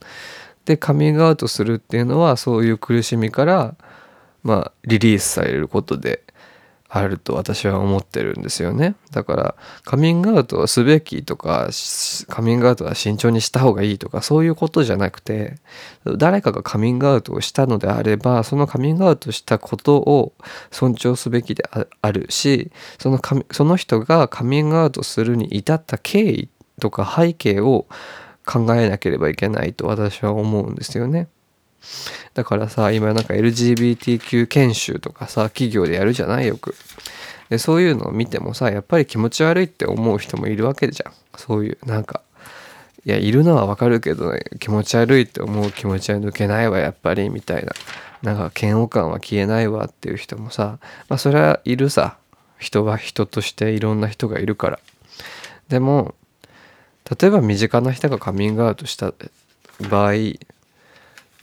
[0.66, 3.74] でカミングアウトするっていうのはそういう苦しみから
[4.44, 6.22] まあリリースされることで
[6.92, 11.70] あると私は思ってるんですよねだからカミングアウトはすべきとか
[12.28, 15.54] カミングアウトは慎重にした方がいいとかそういうことじゃなくて
[16.18, 20.32] 誰かがカミングアウトをしたのであればそのカミングアウトしたことを
[20.72, 21.62] 尊重すべきで
[22.02, 23.20] あるしその
[23.52, 26.48] その人がカミングアウトするに至った経緯
[26.80, 27.86] とか背景を
[28.44, 31.28] 考えなければいけないと私は思うんですよね。
[32.34, 36.74] だからさ今なんか LGBTQ 研修とかさ企業でやるじゃないよく。
[37.48, 41.12] でそういうのを見てもさやっぱり気持ち悪いって思う人もいるわけじゃん。
[41.36, 42.22] そういうなんか
[43.04, 47.72] いやいるのはわかるけど、ね、気持ち悪いって思う気持ちは抜けないわやっぱりみたいな。
[48.22, 52.16] なんか嫌悪感は消えないわっていう人もさまあそれはいるさ。
[52.60, 54.78] 人は人としていろんな人がいるから。
[55.68, 56.14] でも
[57.20, 59.12] 例えば身近な人がカミングアウトした
[59.88, 60.12] 場合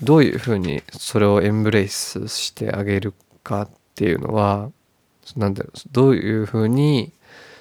[0.01, 4.71] どういうふうにそれをエンブレイスしてあげるかっていうのは
[5.36, 7.13] 何だろうどういうふうに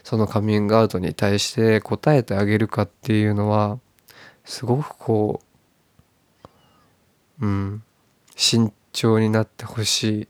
[0.05, 3.79] そのカミングアウトに対して答えてあげるかっていうのは
[4.45, 5.41] すごくこ
[7.41, 7.83] ううん
[8.37, 10.29] 慎重になってほしい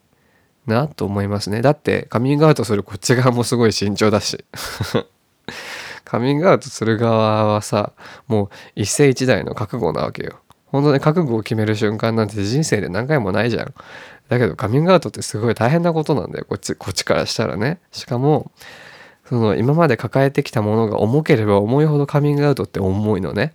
[0.70, 1.62] なと思いますね。
[1.62, 4.44] だってカミングアウトするこっち側もすごい慎重だし。
[6.04, 7.92] カミングアウトする側はさ
[8.28, 10.40] もう一世一代の覚悟なわけよ。
[10.76, 13.74] 本当に覚悟を決める瞬間なんて人生で何回もないじゃん。
[14.28, 17.80] だけどカミングアウトってすごい大変なことなんだよこっちこっちからしたらね。
[17.92, 18.50] しかも
[19.28, 23.54] その今まで抱えてきたものが重ければ重いほどカミングアウトって重いのね。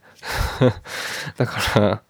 [1.38, 2.02] だから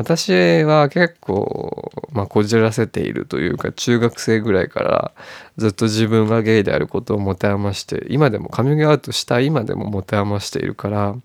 [0.00, 5.12] 私は結構、まあ、こじらせているというか中学生ぐらいから
[5.58, 11.16] ずっと自分がゲイであることを持て余して今でもカミングアウトした今でも持て余しているから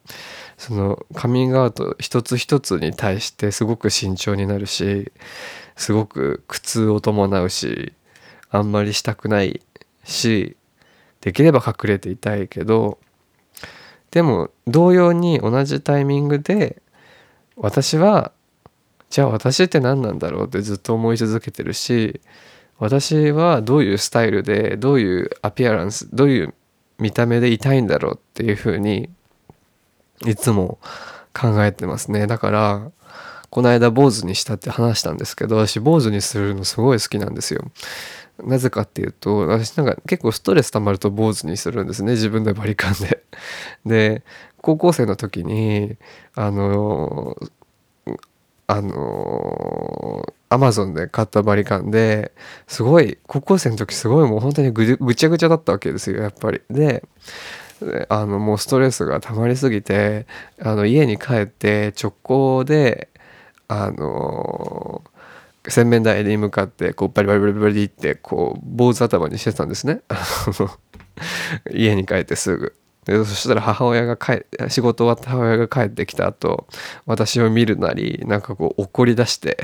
[0.57, 5.11] そのカミングアウト一つ一つに対してすごく慎重になるし
[5.75, 7.93] すごく苦痛を伴うし
[8.49, 9.61] あんまりしたくない
[10.05, 10.55] し
[11.21, 12.99] できれば隠れていたいけど
[14.11, 16.81] でも同様に同じタイミングで
[17.57, 18.31] 私は
[19.09, 22.21] じゃあ私って何なんだろうってずっと思い続けてるし
[22.77, 26.53] 私はどういうスタイルでどういうアピアランスどういう
[26.97, 29.09] 見た目でいたいんだろうっていうふうに
[30.25, 30.79] いつも
[31.33, 32.27] 考えてますね。
[32.27, 32.91] だから
[33.49, 37.71] この間坊主にしたって話したんですけど私坊主にするのすごい好きなんですよ。
[38.43, 42.13] なぜかっていうと私なんか結構ストレス溜まると坊主にするんですね。
[42.13, 43.23] 自分でバリカンで。
[43.85, 44.23] で
[44.61, 45.95] 高校生の時に
[46.35, 47.37] あの
[48.67, 52.31] あのアマゾンで買ったバリカンで
[52.67, 56.61] すごい高校生の時すごいもう本当にぐちゃぐちゃだったわけですよやっぱり。
[56.69, 57.03] で
[58.09, 60.25] あのもうストレスが溜まりすぎて
[60.61, 63.09] あの家に帰って直行で
[63.67, 65.03] あの
[65.67, 70.01] 洗面台に向かってこうバリバリバリバリってこう坊主頭にしてたんですね
[71.73, 72.75] 家に帰ってすぐ。
[73.05, 76.65] でそしたら母親が帰仕事終わった母親が帰ってきた後
[77.05, 79.59] 私を見るなりなんかこう怒り出して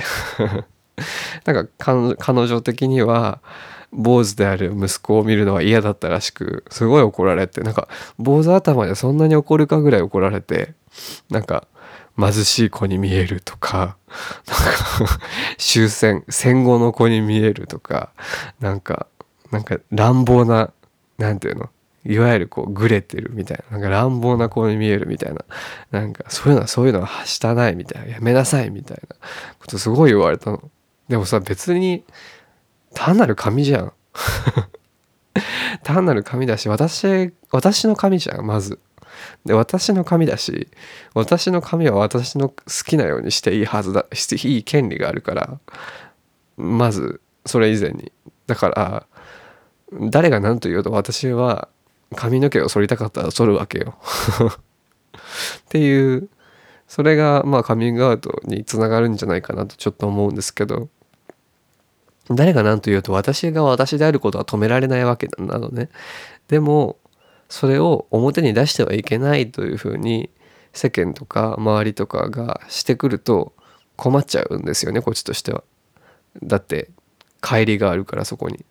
[1.46, 3.42] なんか彼女的には
[3.92, 10.74] 坊主である息子を見るのは嫌だったらしくすごい怒られてなんか坊主頭でそんなに怒るかぐらい怒られて
[11.30, 11.68] なんか
[12.18, 13.98] 貧しい子に見えるとか
[14.48, 15.20] なんか
[15.58, 18.12] 終戦戦後の子に見えるとか
[18.60, 19.08] なんか
[19.52, 20.72] なんか乱暴な
[21.18, 21.70] なんていうの
[22.04, 25.46] いわゆるこうグレてるみたいななんか乱暴な子に見えるみたいな
[25.92, 29.16] なんかそういうのはそういうのははしたないみたいなやめなさいみたいな
[29.60, 30.62] ことすごい言われたの。
[31.10, 32.04] でもさ別に
[32.94, 33.94] 単なる紙じゃん。
[35.84, 38.80] 単なる紙だし私私の紙じゃんまず。
[39.46, 40.70] で私の紙だし
[41.14, 45.60] 私の紙は私の好きなようにしていいはずだしていい権利があるから
[46.58, 48.12] まずそれ以前に。
[48.48, 49.08] だから
[50.10, 51.70] 誰が何と言うと私は
[52.16, 53.98] 髪の毛を剃りたかったら剃るわけよ。
[54.52, 56.30] っていう
[56.88, 60.90] それがまあカミングアウトにつながるんじゃないかなとちょっと思うんですけど。
[62.36, 65.90] 誰が何と言うと私が私であることは止められないわけなのね。
[66.48, 66.98] でも
[67.50, 70.30] それを表に出してはいけないというふうに
[70.74, 73.54] 世間とか周りとかがしてくると
[73.96, 75.64] 困っちゃうんですよねこっちとしては。
[76.42, 76.90] だって
[77.42, 78.66] 帰りがあるからそこに。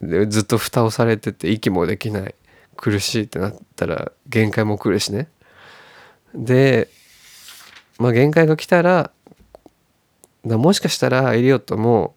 [0.00, 2.34] でずっと蓋をされてて息もできない
[2.76, 5.28] 苦しいってなったら限界も来るしね。
[6.34, 6.88] で
[7.98, 9.10] まあ限界が来たら
[10.46, 12.14] だもしかしたらエリオットも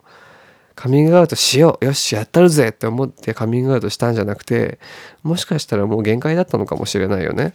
[0.75, 1.85] カミングアウトしよう。
[1.85, 4.79] よしやったるぜって思ってカミングアウトしたんじゃなくて
[5.21, 7.53] もしかしたらもう限界だったのかもしれないよね。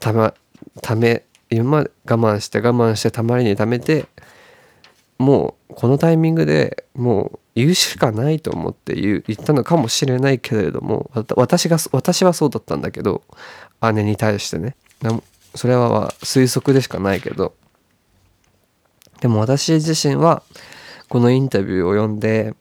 [0.00, 0.34] たま
[0.80, 4.06] ため今まで我慢して我慢してたまりにためて
[5.18, 13.22] もうこのタイミングでもう言うしかないと思って言う言ったのかもしれないけれども私が私はそうだったんだけど
[13.92, 14.76] 姉に対してね。
[15.54, 17.54] それは推測でしかないけど。
[19.20, 20.42] でも私自身は
[21.12, 22.54] このインタビューを読んで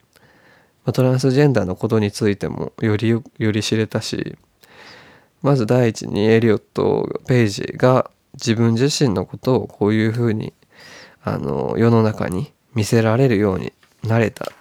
[0.91, 4.38] トランスジェンダーのことについてもよりより知れたし
[5.41, 10.52] まず第一にエリオット・ペイジが自分自身のことをこういうふうに
[11.24, 13.72] あの世の中に見せられるように
[14.04, 14.52] なれた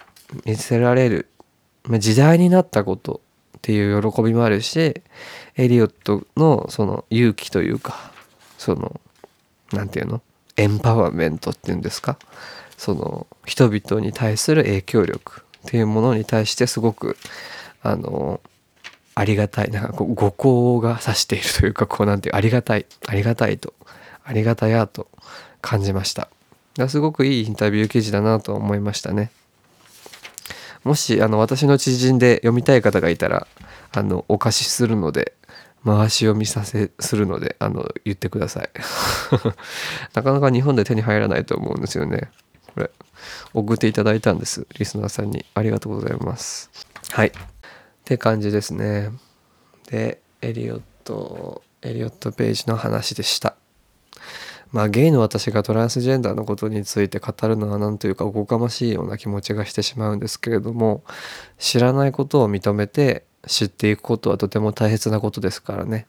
[0.45, 1.27] 見せられる
[1.99, 3.19] 時代になったこと
[3.57, 5.01] っていう喜びもあるし
[5.57, 8.13] エリオットのその勇気というか
[8.57, 9.01] その
[9.73, 10.21] 何て言うの？
[10.55, 12.17] エンパワーメントっていうんですか？
[12.81, 17.15] その人々に対する影響力っていうものに対してすごく
[17.83, 18.41] あの
[19.13, 19.69] ありがたい。
[19.69, 23.75] なんかこう五行が指しているというかこうなんていうありがたいありがたいと
[24.25, 25.07] ありがたやと
[25.61, 26.29] 感じました。
[26.89, 29.29] すごくいいインタビュー記事だなと思いましたね。
[30.83, 33.45] もしあの私の知人で読みたい方がいたら
[33.91, 35.35] あのお貸しするので
[35.85, 38.69] 回し読みさせするのであの言ってください。
[40.15, 42.31] なかなか日本で手に入らないと思うんですよね。
[42.73, 42.91] これ
[43.53, 44.67] 送っていただいたんです。
[44.77, 46.69] リスナーさんにありがとうございます。
[47.11, 47.27] はい。
[47.27, 47.31] っ
[48.03, 49.11] て感じですね。
[49.89, 53.55] でエリオットエリオット・ページの話でした。
[54.71, 61.03] まあゲイの私がトランスジェンダーのことについて語るのは何というかおこがましいような気持ちがしてしまうんですけれども
[61.57, 66.07] 知らないことを認めて知っていくことはとても大切なことですからね。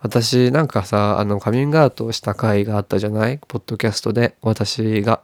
[0.00, 3.38] 私なんかさあのカミングアウトした回があったじゃない？
[3.46, 5.20] ポッドキャストで私が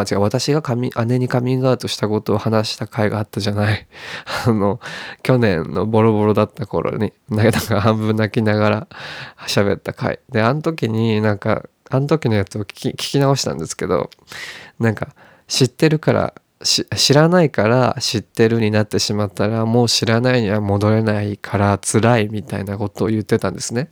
[0.00, 0.20] あ違う。
[0.20, 0.62] 私が
[1.06, 3.86] 姉にカミングアウトしたことを話した回があったじゃない。
[4.46, 4.80] あの
[5.22, 8.88] 去年のボロボロだった頃になんか半分泣きながら
[9.46, 10.20] 喋った回。
[10.30, 14.10] であの時になんかあの時のやつを聞き聞き直したんですけど
[14.78, 15.08] なんか
[15.46, 16.34] 知ってるから
[16.64, 23.90] 知らないから知ってるになってしまったらもう知らないには戻れないから辛いみたいなことを言ってたんですね。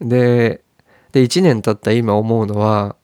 [0.00, 0.60] で
[1.12, 2.96] で1年経った今思うのは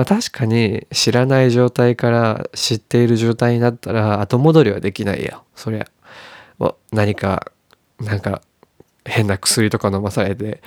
[0.00, 5.86] まあ確かに知らない状態から知っている状態になったら後戻りはできないよそりゃ。
[6.90, 7.52] 何か
[8.00, 8.40] なんか
[9.04, 10.62] 変な薬とか飲まされて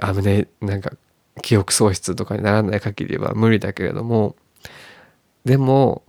[0.00, 0.92] 危ねえなんか
[1.42, 4.36] 記憶喪失とかにならない限りは無理だけれども
[5.44, 6.04] でも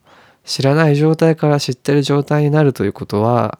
[0.45, 3.57] 知らない状態から知ってる状態になるということは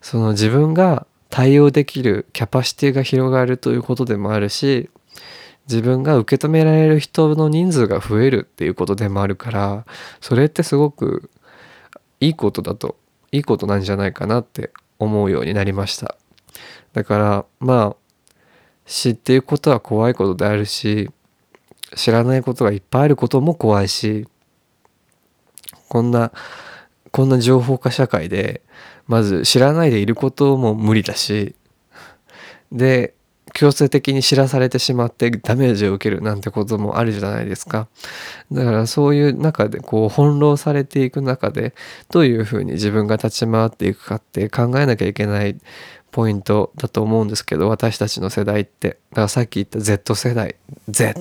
[0.00, 4.88] その自分が対応できるキャパシティが広がるということでもあるし
[5.66, 9.86] 自分が受け止められる人の人数が増えるっていうことでもあるから
[10.20, 11.30] それってすごく
[12.20, 12.96] いいことだと
[13.32, 16.16] いいことなんじゃないかなって思うようになりました。
[16.92, 17.96] だからまあ
[18.86, 21.10] 知っていくことは怖いことであるし
[21.96, 24.26] 知らないことがいっぱいあることも怖いし
[25.88, 26.32] こんな
[27.10, 28.62] こんな情報化社会で
[29.06, 31.54] まず知らないでいることも無理だし
[32.72, 33.14] で
[33.54, 37.86] 強制的に知らされてしまってダメージを受けるなんてこともあるじゃないですか。
[38.50, 41.72] だからそういう中でこう翻弄されていく中で
[42.10, 45.56] どういうふうに自分が立ち回っていくかって考えなきゃいけない
[46.10, 50.56] ポイントだと思うんですけど私たちの世代ってだからさっき言った Z 世代
[50.88, 51.14] Z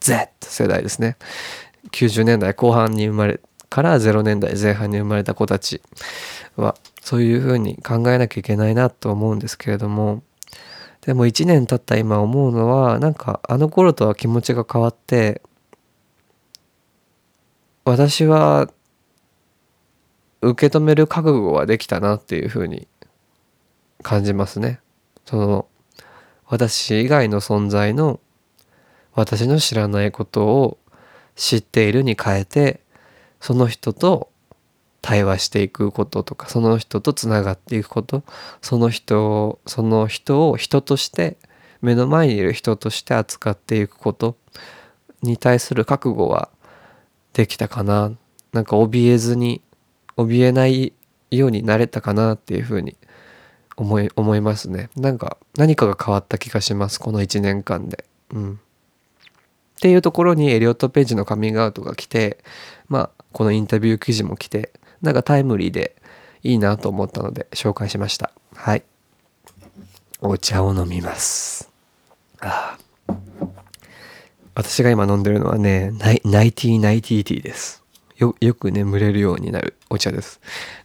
[0.00, 1.16] Z 世代ですね
[1.90, 5.80] 90年代後半に生まれから0年代前半に生まれた子たち
[6.56, 10.22] はそういうふうに考えなきゃいけないなと思うんですけれども
[11.02, 15.42] でも1年経った今思うのはなんかあの頃とは気持ちが変わって
[17.84, 18.70] 私は
[20.40, 22.86] 受け止める覚悟はできたなっていうふうに
[24.02, 24.80] 感じますね。
[25.24, 25.66] その
[26.46, 28.20] 私以外の存在の
[29.14, 30.78] 私の知らないことを
[31.34, 32.80] 知っているに変えて
[33.40, 34.31] その人と
[35.02, 38.22] 対話していくこととかその人とつながっていくこと
[38.62, 41.36] その人をその人を人として
[41.82, 44.36] 目の前にいる人として扱っていくこと
[45.22, 46.48] に対する覚悟は
[47.32, 48.12] できたかな。
[48.52, 49.62] なんか怯えずに
[50.16, 50.92] 怯えない
[51.30, 52.96] ようになれたかなっていうふうに
[53.76, 54.90] 思い思いますね。
[54.96, 57.00] なんか何かが変わった気がします。
[57.00, 58.04] この1年間で。
[58.32, 58.52] うん。
[58.54, 58.58] っ
[59.80, 62.38] ていうところにエリオット・ページのカミングアウトが来て
[62.88, 64.70] まあこのインタビュー記事も来て
[65.02, 65.96] なんかタイムリーで
[66.42, 68.32] いいなと思ったので紹介しました。
[68.54, 68.84] はい。
[70.20, 71.68] お茶を飲みます。
[72.40, 72.78] あ
[73.08, 73.14] あ。
[74.54, 76.20] 私が今飲んでるのはねナイ
[76.52, 77.82] ティナイティティです。
[78.16, 80.40] よよく眠れるようになるお茶です。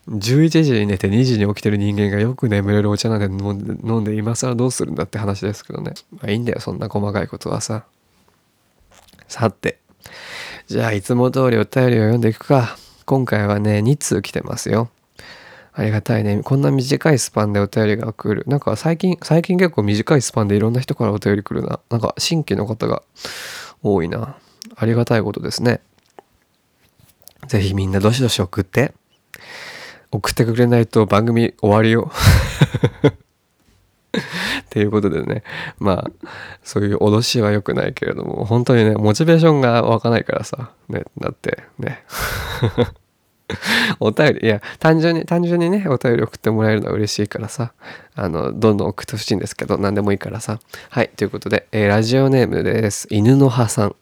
[0.09, 5.93] 11時に寝て2時に起きてる人間がよく眠れるお茶なんて飲んで飲んで今更どうするんだって話ですけどね。
[6.13, 7.85] まあいいんだよそんな細かいことはさ。
[9.27, 9.79] さて。
[10.67, 12.77] じゃあいつも通りお便りを読んでいくか。
[13.07, 14.89] 今回はね2通来てますよ
[15.73, 16.41] ありがたいね。
[16.43, 18.43] こんな短いスパンでお便りが来る。
[18.47, 21.79] なんか最近、最近結構短いスパンでいろんな人からお便り来るな。
[21.91, 23.03] なんか新規の方が
[23.83, 24.37] 多いな。
[24.75, 25.81] ありがたいことですね。
[27.47, 28.91] ぜひみんなどしどし送って。
[30.11, 32.11] 送ってくれないと番組終わりよ。
[34.61, 35.43] っていうことでね。
[35.79, 36.27] まあ、
[36.63, 40.71] そういう脅しは良くないけれども、本当にね、モチベーションが湧かないからさ。
[40.89, 42.03] ね、だってね。
[43.99, 47.73] お便り、いや、単純に、単純にね、お便り送ってもらえるのは嬉しいからさ、
[48.15, 50.59] あの、どんどん送ってほしいんですけど、何でもいいからさ。
[50.89, 53.07] はい、ということで、えー、ラジオネームです。
[53.09, 53.95] 犬の葉さん。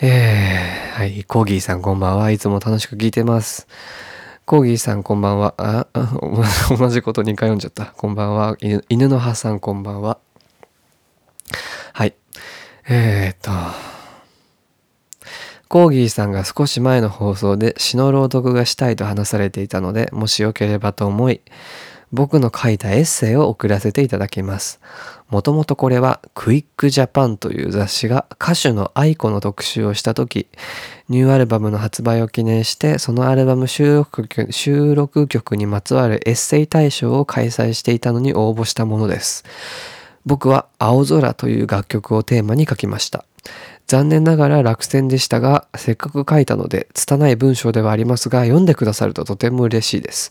[0.00, 2.30] えー、はい、コーギーさんこんばんは。
[2.30, 3.68] いつも楽しく聞いてます。
[4.46, 5.54] コーギーさんこんばんは。
[5.56, 5.86] あ、
[6.78, 7.86] 同じこと2回読んじゃった。
[7.96, 8.56] こんばんは。
[8.60, 10.18] 犬犬の葉さんこんばんは。
[11.94, 12.14] はい。
[12.86, 13.50] えー、っと、
[15.68, 21.40] コーギーさんが少し前の放送で詩の朗読がしたいと話されていたので、もしよければと思い、
[22.12, 24.78] 僕の書いたエッセイを送らせていただきます。
[25.30, 30.48] もともとこれはクイックジャパンという雑誌が歌手の愛子の特集をした時、
[31.08, 39.44] ニューアルバムの発売を記念してそのアルバム収録曲収録曲にまつわるエッセイ大賞を開催していたのに応募したものです。
[40.24, 43.26] 僕は青空という楽曲をテーマに書きました。
[43.86, 50.30] 残念ながら落選でしたが、せっかく書いたので、拙い文章ではありますが、読んでくださるととても嬉しいです。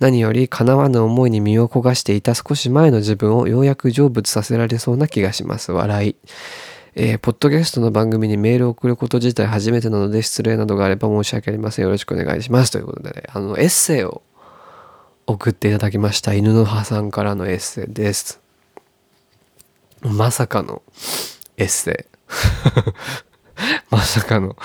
[0.00, 5.72] 何より叶わぬ思いに身を焦がしていた少し前の自分をようやく成仏させられそうな気がします。
[5.72, 6.16] 笑い。
[6.94, 11.84] えー、ポッドキャストの番組にメールを送ること自体初めてなので失礼などがあれば申し訳ありません。
[11.84, 12.70] よろしくお願いします。
[12.70, 14.22] ということでね、あの、エッセイを
[15.26, 16.34] 送っていただきました。
[16.34, 18.40] 犬の葉さんからのエッセイです。
[20.02, 20.82] まさかの
[21.56, 22.10] エッセイ。
[23.90, 24.56] まさかの、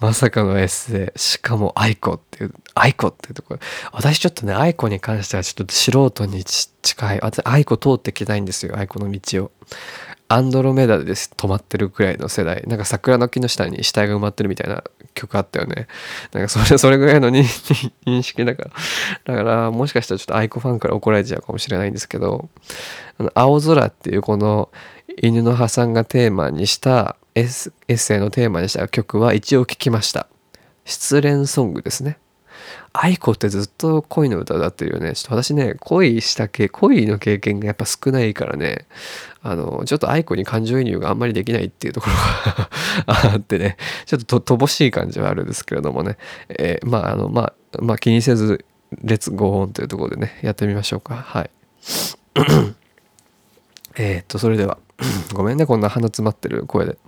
[0.00, 1.18] まさかのエッセイ。
[1.18, 3.60] しかも愛子っていう、愛子っていうところ。
[3.92, 7.20] 私ちょっとね、愛子に関してはちょっと素人に近い。
[7.20, 9.50] 私、愛子通ってきたいんですよ、愛子の道を。
[10.30, 12.62] アンドロメダで止まってるくらいの世代。
[12.66, 15.86] なんか桜の木の下に死体が埋まってるみたいな曲あったよね。
[16.32, 18.70] なんかそれ、それぐらいの 認識だから。
[19.24, 22.50] だから、もしかしたらちょっと愛子ファンから怒られちゃうかもしれないんですけど、
[23.18, 24.68] あの青空っていうこの
[25.22, 30.26] 犬の葉さんがテーマにしたエッエッセイのテーマにした曲は一応聴きました。
[30.84, 32.18] 失恋ソングですね。
[32.92, 35.14] 愛子ってずっと恋の歌だってるよね。
[35.14, 38.86] ちょっと私ね、恋したけ、恋の経験がやっぱ少ないからね、
[39.42, 42.12] あの、ちょっと愛子に感情移入があんまりできないっていうところ
[43.06, 48.64] が あってね、ちょっと乏しい感じはあるんですけれどもね、えー、まあ、あの、まあ、まあ気にせず、
[49.02, 51.14] レッツゴーオンというところでね、やってみましょうか。
[51.14, 51.50] はい。
[53.96, 54.78] えっと、それでは。
[55.32, 56.98] ごめんね、こんな鼻詰まってる声で。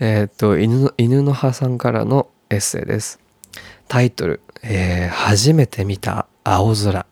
[0.00, 3.18] えー、っと、犬の、犬の葉さんからのエッセイです。
[3.88, 7.06] タイトル、えー、初めて見た青空。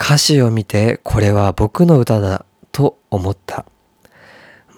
[0.00, 3.64] 歌詞を見て、これは僕の歌だと思った。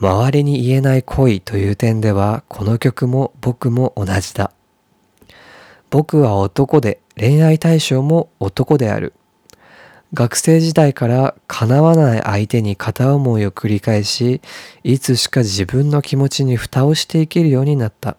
[0.01, 4.53] 周りに言えない恋という点では、この曲も僕も同じだ。
[5.91, 9.12] 僕は男で、恋愛対象も男である。
[10.14, 14.41] 学生時代から叶わない相手に片思いを繰り返し、
[14.84, 18.16] いつしか自分の気持ちに蓋をしていけるようになった。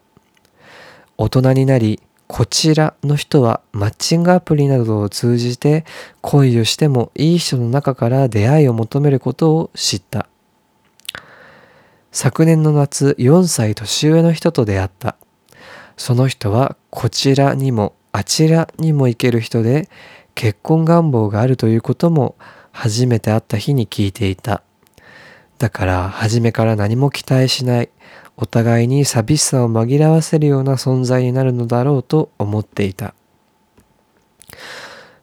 [1.18, 5.84] 大人になり、こちらの人はマッチングアプリなどを通じて
[6.22, 10.28] 恋をしてもいい人の中から出会いを求めることを知った。
[12.10, 15.16] 昨年の夏、4歳年上の人と出会った。
[15.96, 19.88] その人はこちらにもあちらにも行ける人で、
[20.34, 22.36] 結婚願望があるということも
[22.70, 24.62] 初めて会った日に聞いていた。
[25.58, 27.90] だから初めから何も期待しない、
[28.36, 33.14] お互いに寂しさを紛らわせるような存在になるのだろうと思っていた。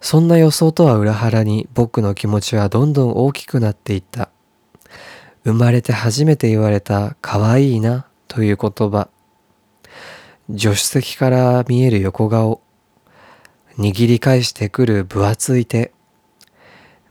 [0.02, 4.30] そんな予想とは裏腹に僕の気持ちはどんどん大きくなっていった。
[5.44, 9.10] 生まれて初めて言われた可愛いなという言葉。
[10.50, 12.62] 助手席から見える横顔。
[13.78, 15.94] 握り返してくる分厚い手。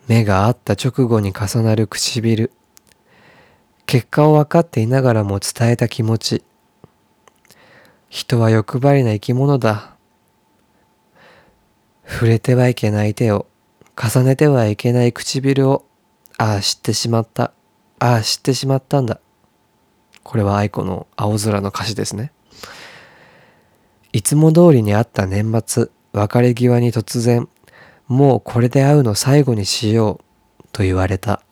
[0.06, 2.50] 目が合った直後に重なる唇。
[3.88, 6.44] 結果を分かっていながらも伝えた気持ち。
[8.10, 9.96] 人は欲張りな生き物だ。
[12.06, 13.46] 触れてはいけない手を、
[13.96, 15.86] 重ねてはいけない唇を、
[16.36, 17.54] ああ知ってしまった。
[17.98, 19.20] ああ知ってしまったんだ。
[20.22, 22.30] これは愛子の青空の歌詞ですね。
[24.12, 27.48] いつも通りにあった年末別れ際に突然
[28.06, 30.20] もうこれで会うの最後にしよ
[30.60, 31.42] うと言われた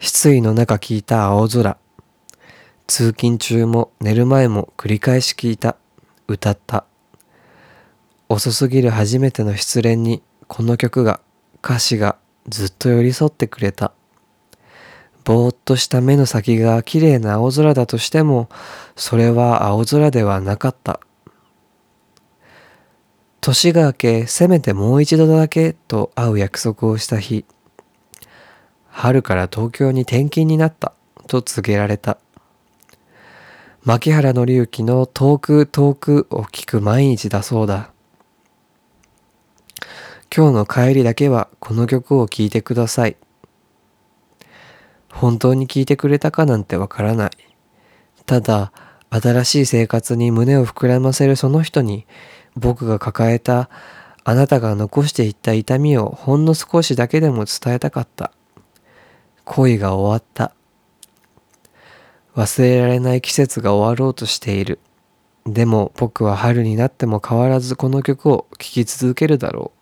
[0.00, 1.76] 失意の中聞いた青空。
[2.86, 5.76] 通勤中も寝る前も繰り返し聞いた
[6.28, 6.84] 歌った。
[8.28, 11.20] 遅すぎる初めての失恋にこの曲が
[11.64, 12.16] 歌詞が
[12.48, 13.92] ずっと寄り添ってくれた。
[15.24, 18.48] ぼーっとした目の先が綺麗な青空だとしても
[18.94, 21.00] それは青空ではなかった。
[23.40, 27.44] 年が明けせめてもう一度だけと会う約束をした日。
[29.00, 30.92] 春から東京に転勤になった
[31.28, 32.18] と告げられた。
[33.84, 37.92] 牧原紀之の遠く遠くを聞く毎日だそうだ。
[40.36, 43.16] 今日の帰りだけはこの曲を聴いてください。
[45.12, 47.30] 本当に聴いてくれたかなんてわからない。
[48.26, 48.72] ただ
[49.10, 52.04] 新しい生活に胸を膨らませるその人に
[52.56, 53.70] 僕が抱えた
[54.24, 58.32] あなたが残していった痛みをほんの少しだけでも伝えたかった。
[59.48, 60.52] 恋が終わった。
[62.36, 64.78] 忘れられない季節が終わろうとしている。
[65.46, 69.78] でも僕は春になっても変わらずこの曲を聴き続けるだろう。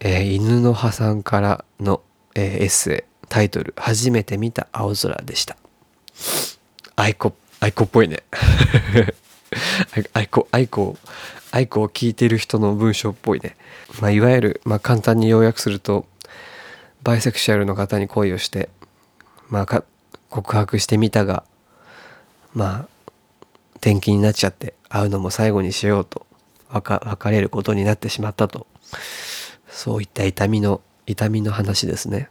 [0.00, 2.02] えー、犬の葉さんからの、
[2.34, 3.12] えー、エッセイ。
[3.28, 5.56] タイトル「初めて見た青空」でした。
[6.96, 8.24] aiko aikoっぽいね。
[10.12, 10.98] aiko aiko
[11.52, 13.56] aikoを聞いてる人の文章っぽいね、
[14.00, 16.06] まあ、いわゆる、まあ、簡単に要約すると
[17.04, 18.68] バイセクシャルの方に恋をして、
[19.48, 19.84] まあ、
[20.30, 21.44] 告白してみたが
[22.54, 22.88] まあ
[23.76, 26.26] 転勤になっちゃって会うのも最後にしようと
[26.70, 28.66] 別れることになってしまったと。
[29.68, 32.28] そういった痛みの痛みの話ですね。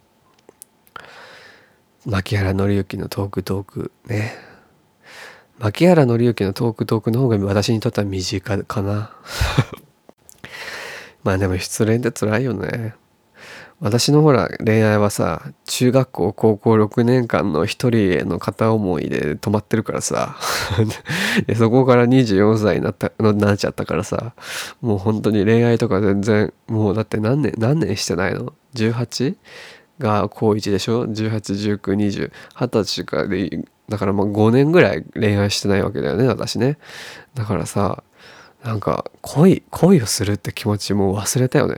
[2.06, 4.34] 牧原紀之のトークトークね。
[5.62, 9.12] 牧原紀之のトークトークの方が私にとっては身近かな
[11.24, 12.96] まあでも失恋って辛いよね
[13.80, 20.36] 私のほら恋愛はさ中学校高校6年間の一人への片思いで止まってるからさ
[21.56, 24.34] そこから24歳になったなっちゃったからさ
[24.82, 29.36] もう本当に恋愛とか全然もうだって何年何年してないの ?18?
[30.00, 36.78] が高1でしょ ?181920 20歳かでだからまあ5年ぐらい恋愛してないわけだよね私ね。
[37.36, 38.04] だからさ
[38.64, 41.76] なんか恋恋をするって気持ちもう忘れたよね。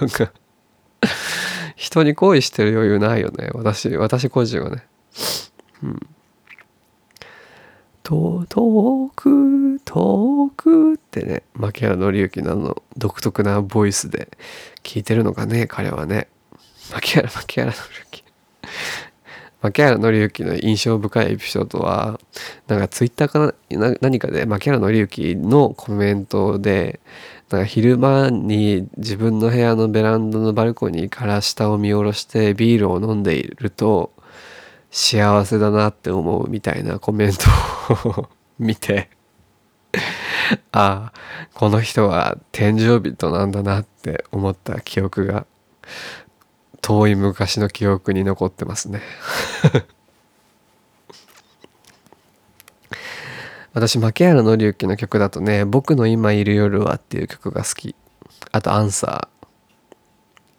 [0.00, 0.32] なんか
[1.76, 4.86] 人に恋してる余裕ないよね私私個人はね。
[5.82, 6.00] うん。
[8.02, 14.28] と遠く遠くってね牧原紀之のあの独特なボイスで
[14.82, 16.28] 聞いてるのかね彼はね。
[16.92, 18.24] 牧原牧原紀之。
[19.64, 22.20] 牧原紀之の印象深いエピソードは
[22.66, 27.00] なんかツイッターかな何かで牧原紀之のコメントで
[27.48, 34.12] なんか昼間に自分の部屋のベランダのバルコニーから下を見下ろしてビールを飲んでいると
[34.90, 39.08] 幸せだなって思うみたいなコメントを見て
[40.72, 41.12] ああ
[41.54, 45.46] この人は天井人なんだなって思った記憶が
[46.84, 49.00] 遠い昔の記憶に残ってますね。
[53.72, 57.96] 私牧原紀之の曲だとね「僕の今いる夜は」っていう曲が好き。
[58.52, 59.46] あと「アンサー」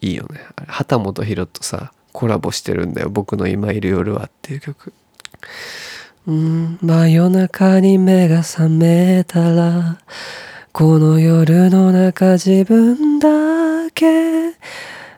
[0.01, 0.41] いいよね。
[0.65, 4.93] 畑本博とさコラボしてるんだよ「僕の今いる夜は」っていう曲。
[6.25, 9.99] うん真夜中に目が覚めたら
[10.71, 14.55] この夜の中自分だけ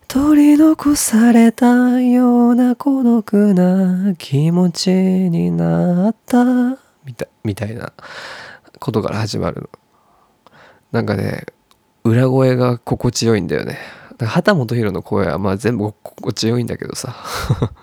[0.08, 6.46] 取り残されたような孤独な気持ちになった。
[7.04, 7.92] みたみたいな
[8.80, 9.70] ことから始まるの。
[10.94, 11.46] なんかね
[12.06, 13.80] 裏声が心地よいんだよね。
[14.18, 17.14] だ畑本博の声はまあ全部心地よいんだけどさ。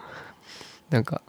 [0.88, 1.20] なんか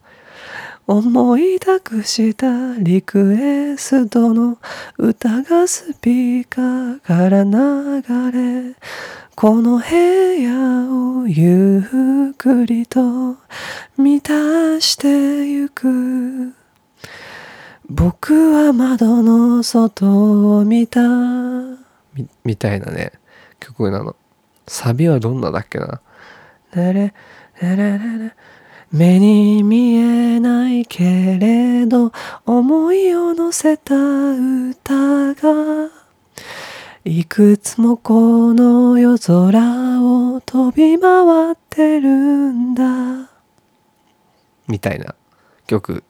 [0.88, 4.60] 思い託したリクエストの
[4.98, 8.76] 歌がスピーカーから流れ
[9.36, 11.80] この部屋をゆ
[12.32, 13.36] っくりと
[13.98, 16.54] 満たしてゆく。
[17.90, 21.02] 僕は窓の外を見た。
[22.14, 23.12] みみたいなね
[23.60, 24.16] 曲なの。
[24.68, 26.00] サビはどんなだっけな
[28.96, 32.14] 目に見えないけれど
[32.46, 35.89] 思いを乗せた歌が
[37.04, 43.30] いくつもこの夜空を飛び回ってるんだ。
[44.70, 45.14] みたいな。
[45.68, 46.06] 曲。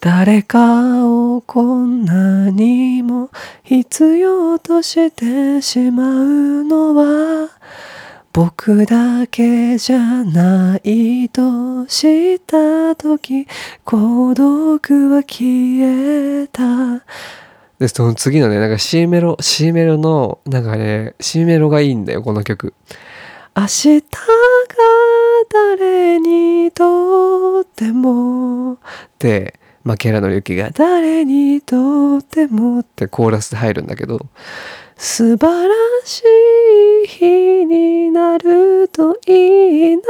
[0.00, 3.30] 誰かをこんなにも
[3.64, 7.48] 必要としてしまうのは
[8.36, 13.46] 僕だけじゃないと知った時
[13.82, 17.02] 孤独は消えた。
[17.78, 22.74] でその次のねなんか C メロ C メロのなんかね C メロがいいんだよこの曲。
[23.56, 24.04] 明日が
[25.50, 28.74] 誰にとっても。
[28.74, 28.78] っ
[29.18, 34.26] て牧原の雪が誰にとってもってコーラスで入るんだけど
[34.96, 35.74] 素晴ら
[36.04, 36.22] し
[37.04, 40.02] い日になるといいな。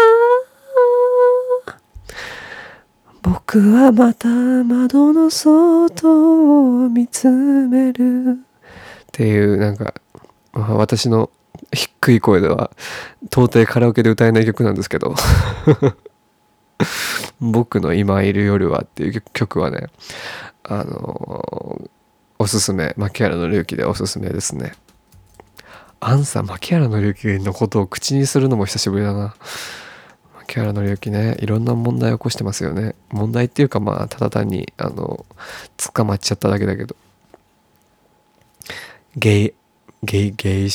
[3.22, 8.36] 僕はまた窓の外を見つめるっ
[9.10, 9.94] ていうなんか
[10.52, 11.30] 私の
[11.72, 12.70] 低い声では
[13.24, 15.14] 到底カラオケで歌えない曲なんですけど。
[17.40, 19.88] 僕の今いる夜はっていう曲はね、
[20.62, 21.80] あの、
[22.38, 24.74] おすすめ、牧原の隆起でおすすめですね。
[26.00, 29.34] アンサー、牧原の隆起のことを口にするのも久しぶりだな。
[30.36, 32.94] 牧原の隆起ね、いろんな問題起こしてますよね。
[33.10, 35.24] 問題っていうかまあ、ただ単に、あの、
[35.94, 36.94] 捕まっちゃっただけだけど。
[39.16, 39.54] ゲイ、
[40.02, 40.70] ゲイ、ゲイ、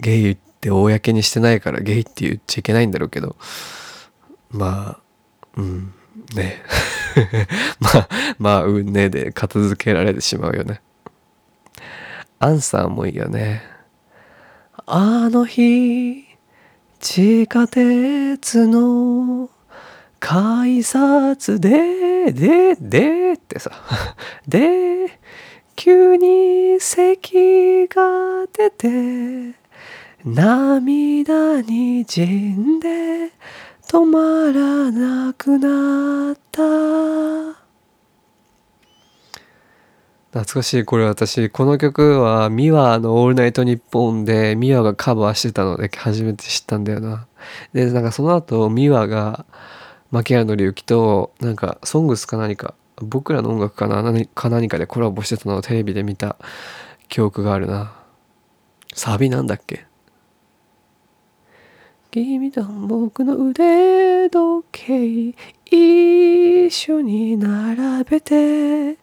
[0.00, 3.36] ゲイって公にしてないからゲイって言っちゃいけないんだろうけど、
[4.50, 5.00] まあ、
[5.56, 5.94] うん、
[6.34, 6.62] ね。
[7.80, 10.80] まあ、まあ、うんねで片付けられてしまうよね。
[12.42, 13.62] アンサーもいいよね。
[14.86, 16.24] あの日、
[16.98, 19.50] 地下鉄の
[20.18, 23.70] 改札で、で、でってさ。
[24.48, 25.18] で、
[25.76, 29.54] 急に咳が出て、
[30.24, 33.32] 涙にじんで、
[33.86, 36.62] 止まらなくなった
[40.32, 40.84] 懐かしい。
[40.84, 47.26] これ私この曲はミワの「オールナイトニッポン」でミワがカバーしてたので初めて知ったんだよな。
[47.72, 49.44] でなんかその後ミワが
[50.12, 56.36] 牧原紀之となんか「ソングスか何か僕らの音楽かな何か何かでコラボしてたのをテレビで見た
[57.08, 57.92] 記憶があるな。
[58.94, 59.84] サビなんだっけ？
[62.12, 68.96] 君と僕の腕時計一緒に並べて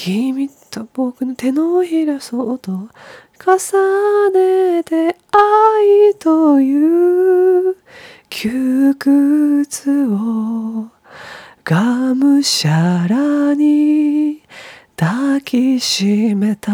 [0.00, 2.70] 君と僕の手のひらそっと
[3.44, 7.76] 重ねて愛という
[8.30, 10.86] 窮屈を
[11.64, 14.40] がむしゃらに
[14.96, 16.70] 抱きしめた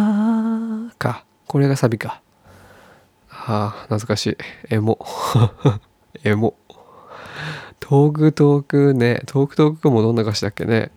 [0.98, 2.20] かこれがサビか
[3.30, 4.36] ああ、懐かしい。
[4.68, 4.98] エモ。
[6.24, 6.58] エモ。
[7.80, 10.90] トークトークね、トークトークもどんな歌詞だっけね。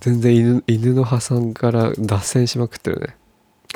[0.00, 3.16] 全然犬犬の破産から脱線しまくってるね。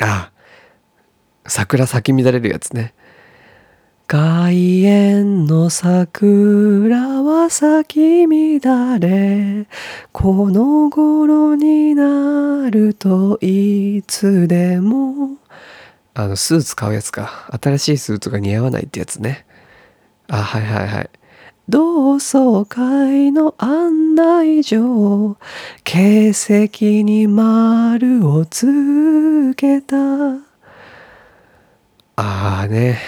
[0.03, 2.95] ああ、桜咲き乱れるやつね。
[4.09, 9.66] 外苑の桜は咲き乱れ
[10.12, 15.39] この頃になるといつでも
[16.14, 17.49] あの、スーツ買うやつか。
[17.62, 19.47] 新しいスーツが似合わないってやつね。
[20.29, 21.11] あ、はいはいはい。
[21.68, 25.36] 同窓会の案内状、
[25.84, 29.96] 形跡に丸をつけた。
[32.16, 32.98] ああね。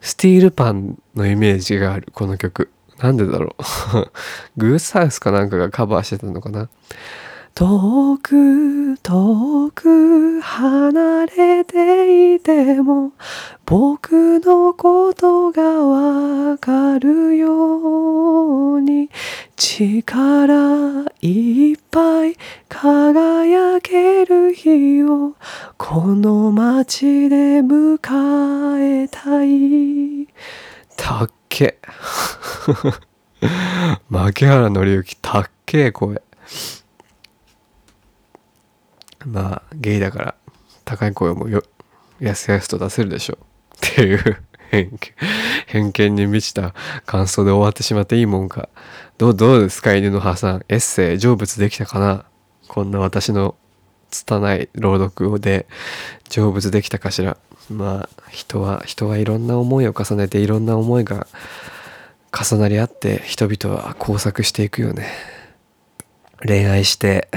[0.00, 2.70] スティールパンのイメージがある、この曲。
[2.98, 4.10] なんでだろう。
[4.58, 6.68] グースハウスかなんかがカバーしてたのかな。
[7.54, 13.12] 遠く遠く離れていても
[13.70, 19.08] 僕のことがわかるように
[19.54, 22.34] 力いっぱい
[22.68, 25.36] 輝ける日を
[25.78, 30.26] この街で迎えたい。
[30.96, 31.78] たっけ。
[34.10, 36.20] 牧原紀之たっけえ声。
[39.24, 40.34] まあゲイだから
[40.84, 41.62] 高い声もよ
[42.18, 43.49] やすやすと出せるでしょう。
[43.86, 44.42] っていう
[45.66, 46.74] 偏見に満ちた
[47.06, 48.68] 感想で終わってしまっていいもんか。
[49.18, 52.24] どうどうですか犬の破産エッセイ成仏できたかな？
[52.68, 53.56] こんな私の
[54.10, 55.66] 拙い朗読で。
[56.28, 57.36] 成仏できたかしら？
[57.68, 61.26] まあ人は人はいろんな思いを重ねていろんな思いが
[62.32, 65.08] 重なり合って人々は交錯していくよね。
[66.46, 67.28] 恋愛して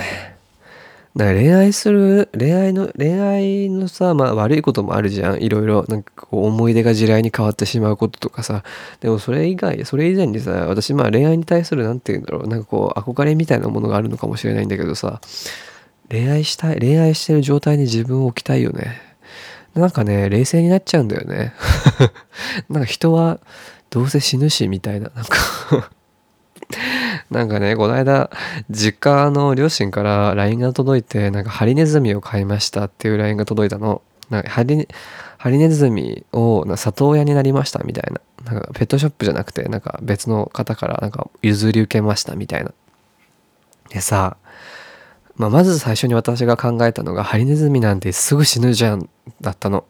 [1.15, 5.43] なんか恋愛する、恋愛の、恋愛のさ、まあ悪いこともあるじゃん。
[5.43, 8.63] いろいろ、なんかこう思い出が地雷に変わってしまうこととかさ。
[8.99, 12.47] でもそれ以外、それ以前にさ、私まあ恋愛に対する、なんて言うんだろう。
[12.47, 15.21] なんかこう、憧れみたいなものがあるのかもしれないんだけどさ、
[16.09, 18.99] 恋愛したい、恋愛してる状態に自分を置きたいよね。
[19.75, 21.53] なんかね、冷静になっちゃうんだよね。
[22.69, 23.39] なんか人は
[23.91, 25.11] どうせ死ぬし、みたいな。
[25.15, 25.37] なんか
[27.31, 28.29] なんかね、この間、
[28.69, 34.01] 実家の両親から LINE が届いて、なんかハリネズミを買いましたっていう LINE が届いたの。
[34.29, 34.87] なんかハリ
[35.37, 38.21] ハリネズミを里親になりましたみたいな。
[38.51, 42.71] なんかペットショップじゃなくて、なんか別の方からなんか譲り受けましたみたいな。
[43.89, 44.37] でさ、
[45.35, 49.09] まあ、まず最初に私が考えたのが、ハリネズミなんてすぐ死ぬじゃん
[49.41, 49.85] だったの。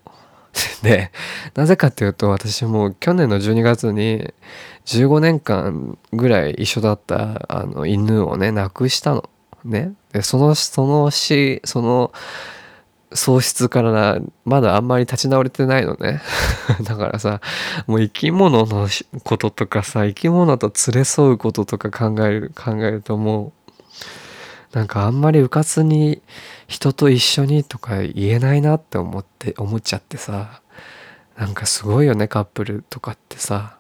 [0.84, 1.12] で、
[1.56, 4.34] なぜかっていうと、私も去年の12月に
[4.86, 9.30] 15年間ぐらい一緒だったあの犬をね、亡くしたの。
[9.64, 9.94] ね。
[10.12, 12.12] で、その、その死、その
[13.14, 16.22] 喪失からまだあんまり立ち直れてないのね。
[16.84, 17.42] だからさ、
[17.88, 18.88] もう生き物の
[19.24, 23.64] こととかさ、生き物と連れ添うこととか考える、考えるともう、
[24.74, 26.22] なんかあんまりうかつに
[26.68, 30.62] 人と一緒にとか言えないなって思って思っちゃってさ
[31.38, 33.78] なんかすごいよねカップルとかってさ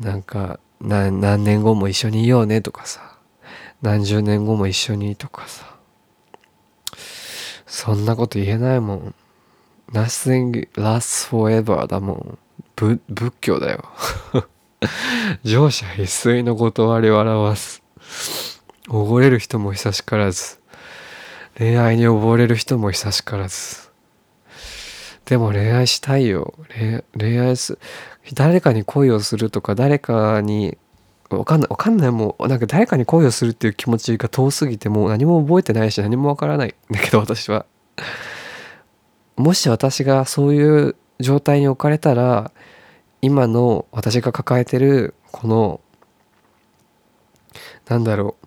[0.00, 3.18] なんか何年後も一緒にいようねとかさ。
[3.82, 5.76] 何十年後も一緒にとかさ。
[7.66, 9.14] そんなこと言えないもん。
[9.92, 12.38] Nothing lasts forever だもん。
[12.76, 13.00] 仏
[13.40, 13.84] 教だよ。
[15.42, 17.82] 乗車必須の断りを表す。
[18.88, 20.58] おごれる人も久しからず。
[21.56, 23.88] 恋愛に溺れる人も久しからず。
[25.24, 26.54] でも恋愛したいよ。
[27.18, 27.78] 恋愛す
[28.34, 30.76] 誰かに恋をするとか誰かに
[31.30, 37.66] わかんないわかんないもうなんか誰かに恋をするっていう気持ちが遠すぎてもう何も覚えてないし何もわからないんだけど 私は
[39.36, 42.50] もし私がそういう状態に置かれたら
[43.20, 45.80] 今の私が抱えてるこの
[47.88, 48.46] なんだろう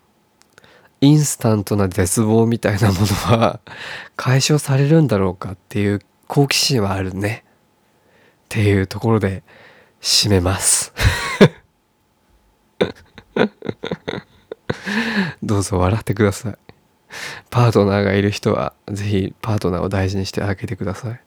[1.00, 3.60] インスタントな絶望みたいなものは
[4.16, 7.44] 解消されるんだろうかっていう好奇心はあるね。
[7.44, 9.42] っていうところで
[10.02, 10.92] 締めます
[15.42, 16.54] どうぞ笑ってください。
[17.50, 21.20] パートナーがいる人はぜひパートナーを大事にしてあげてください。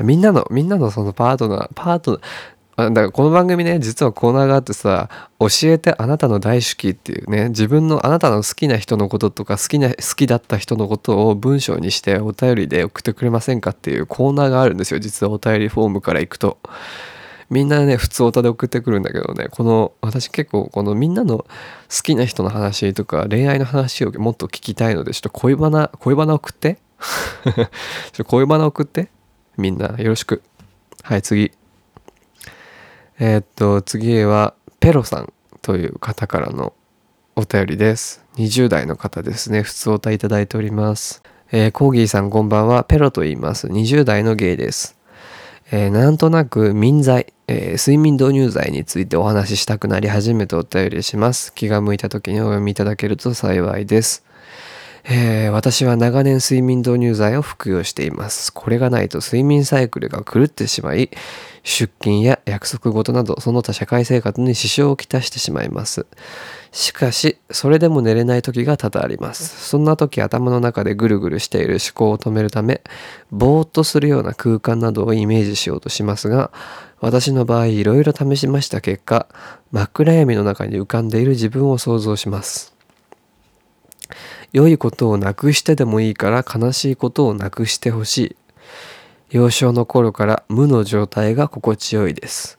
[0.00, 2.20] みんなの、みんなのそのパートナー、パートナー、
[2.76, 16.56] だからこの番組ね実はコーナーがあってさ「教えてあなたの大好き」っていうね自分のあなたの好きな人のこととか好きな好きだった人のことを文章にしてお便りで送ってくれませんかっていうコーナーがあるんですよ実はお便りフォームから行くと。
[17.52, 21.46] みんなね普通歌で送ってくるんだけどねこの私結構このみんなの好
[22.02, 26.78] きな人の話とか恋愛の話をもっと聞きたいのでちょっと恋バナ恋バナ送って
[27.44, 27.68] ちょっ
[28.16, 29.08] と恋バナ送って
[29.56, 30.42] みんなよろしく
[31.02, 31.52] はい次
[33.24, 36.72] えー、っと、次は、ペロさんという方からの
[37.36, 38.24] お便りです。
[38.34, 39.62] 20代の方ですね。
[39.62, 41.22] 普通お歌いただいております。
[41.52, 42.82] えー、コーギーさんこんばんは。
[42.82, 43.68] ペロと言います。
[43.68, 44.98] 20代のゲイです。
[45.74, 51.54] えー、なんとなく眠剤、えー、睡眠導入剤についてお話ししたくなり初めてお便りします。
[51.54, 54.22] 気が向いた時にお読みいただけると幸いです。
[55.04, 58.52] えー、私は長年睡眠導入剤を服用しています。
[58.52, 61.08] これがないと睡眠サイクルが狂ってしまい、
[61.62, 66.06] 出勤や約束事などその他社会生活に支障をきたしてしまいます。
[66.72, 69.68] しかし、それでも寝れない時が多々あります。
[69.68, 72.82] そんな時頭の中でぐるぐるしている思考を止めるため、
[73.30, 76.50] ぼーっとするような空間などをイメージしようとしますが、
[77.00, 79.26] 私の場合いろいろ試しました結果、
[79.70, 82.74] 真っ暗闇の中に浮かんでいる自分を想像します。
[84.52, 88.36] 良いことをなくしてでもいいから悲しいことをなくしてほしい。
[89.32, 92.58] 幼少の頃から無の状態が心地よいです。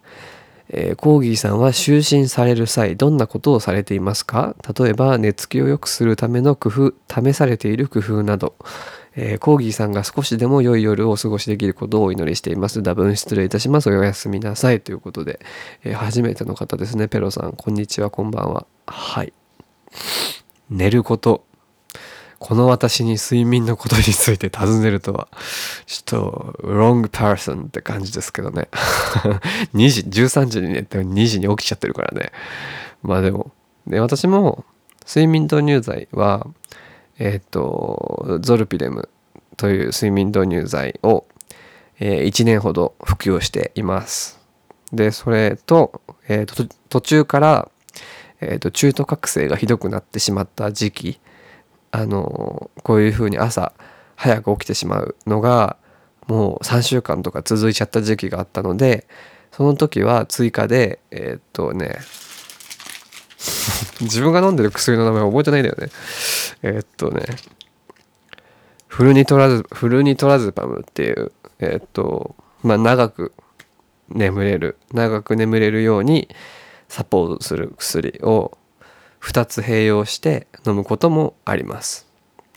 [0.70, 4.56] えー、コーギーさんは就寝される際どんなことをされていますか？
[4.76, 8.56] 例えば寝つきを良くするための工夫試されている工夫など、
[9.16, 12.82] えー、コーギーさんが少しでも良い夜をお過ごしできることをお祈りしています。
[12.82, 13.92] 多分失礼いたします。
[13.92, 14.82] おやすみなさい。
[14.82, 15.40] ということで、
[15.84, 17.08] えー、初めての方ですね。
[17.08, 18.10] ペロさんこんにちは。
[18.10, 18.66] こんばんは。
[18.88, 19.32] はい。
[20.72, 21.46] 寝ること。
[22.44, 25.30] この私に睡眠のことについて尋ねるとは、
[25.86, 28.68] ちょっと、wrong person って感じですけどね。
[29.74, 32.34] 2時、13時に寝て2時に起きちゃってるからね。
[33.02, 33.54] まあでも、
[33.88, 34.66] で、私も、
[35.08, 36.46] 睡眠導入剤は、
[37.18, 39.08] えっ、ー、と、ゾルピレム
[39.56, 41.24] という睡眠導入剤を、
[42.02, 44.38] えー、1年ほど服用しています。
[44.92, 47.70] で、それと、えーと、途中から、
[48.42, 51.20] えーと中途覚醒がひどくなってしまった時期
[51.96, 53.72] あのこういう風に朝
[54.16, 55.78] 早く起きてしまうのが
[56.28, 59.08] もう3週間とか続いちゃった時期があったので
[59.52, 62.00] その時は追加でえー、っとね
[64.02, 65.90] 自分が飲んでる薬の名前覚えてないんだよね。
[66.64, 67.26] えー、っとね
[68.88, 73.34] フルニトラズフルニトラズパムっていうえっとまあ長く
[74.10, 76.28] 眠れる長く眠れるように
[76.90, 78.58] サポートする薬を
[79.24, 82.06] 2つ併用して飲むこともあります。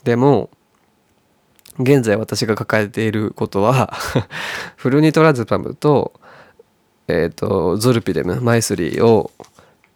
[0.03, 0.49] でも
[1.79, 3.93] 現在私が抱えていることは
[4.75, 6.13] フルニトラズパムと,、
[7.07, 9.31] えーと、ゾルピデムマイスリーを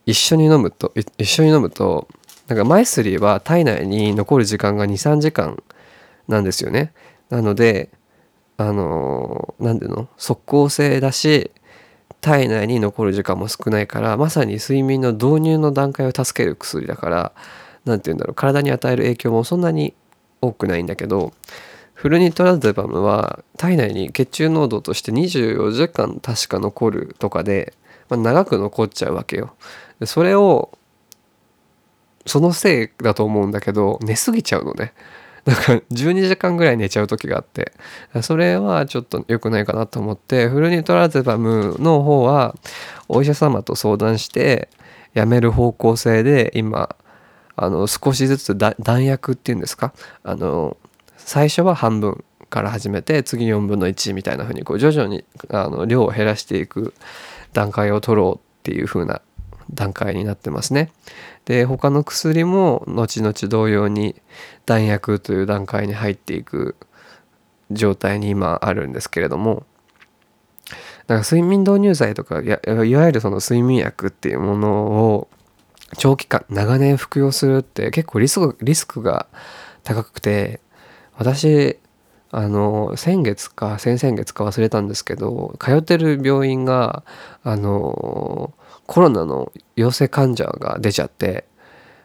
[0.06, 2.08] 一緒に飲むと一緒に飲むと
[2.48, 5.62] なんかマイスリーは体内に残る時間が23時間
[6.28, 6.94] なんですよね。
[7.30, 7.90] なので
[8.58, 10.08] あの何ていうの？
[10.18, 11.52] 即効性だし
[12.22, 17.32] 体内に残る時間も少ないからまさに睡眠の導入の段階を助ける薬だから
[17.86, 19.96] 何て言うんだろう体に与える影響もそんなに
[20.40, 21.34] 多くないんだけど
[21.94, 27.74] フルニトラゼパムは体内に血中濃度として24時間確か残るとかで、
[28.10, 29.56] まあ、長く残っちゃうわけよ。
[30.06, 30.76] それを
[32.26, 34.94] そのせいだと思うんだけど寝すぎちゃうのね。
[35.46, 37.72] だか12時間ぐらい寝ちゃう時があって
[38.22, 42.56] それはちょっと良くないかなと思ってフルニトラゼパムの方は
[43.08, 44.70] お医者様と相談して
[45.14, 46.96] やめる方向性で今
[47.56, 49.94] あの少しずつ弾薬っていうんですか？
[50.24, 50.78] あの
[51.18, 56.94] 最初は半分から始めて次4分の1みたいな風にこう徐々にあの量を減らしていく
[57.54, 59.22] 段階を取ろうっていう風な
[59.74, 60.92] 段階になってますね。
[61.46, 64.16] で他の薬も後々同様に
[64.66, 66.76] 弾薬という段階に入っていく
[67.72, 69.64] 状態に今あるんですけれども
[70.70, 75.28] だから睡眠導入剤とかいわゆるその睡眠薬っていうものを
[75.98, 79.28] 長期間長年服用するって結構リスクリスクが
[79.84, 80.62] 高くて
[81.18, 81.78] 私
[82.32, 87.04] あの先月か先々月か忘れたんですけど通ってる病院が
[87.44, 88.54] あの
[88.92, 91.46] コロナの陽性患者が出ちゃって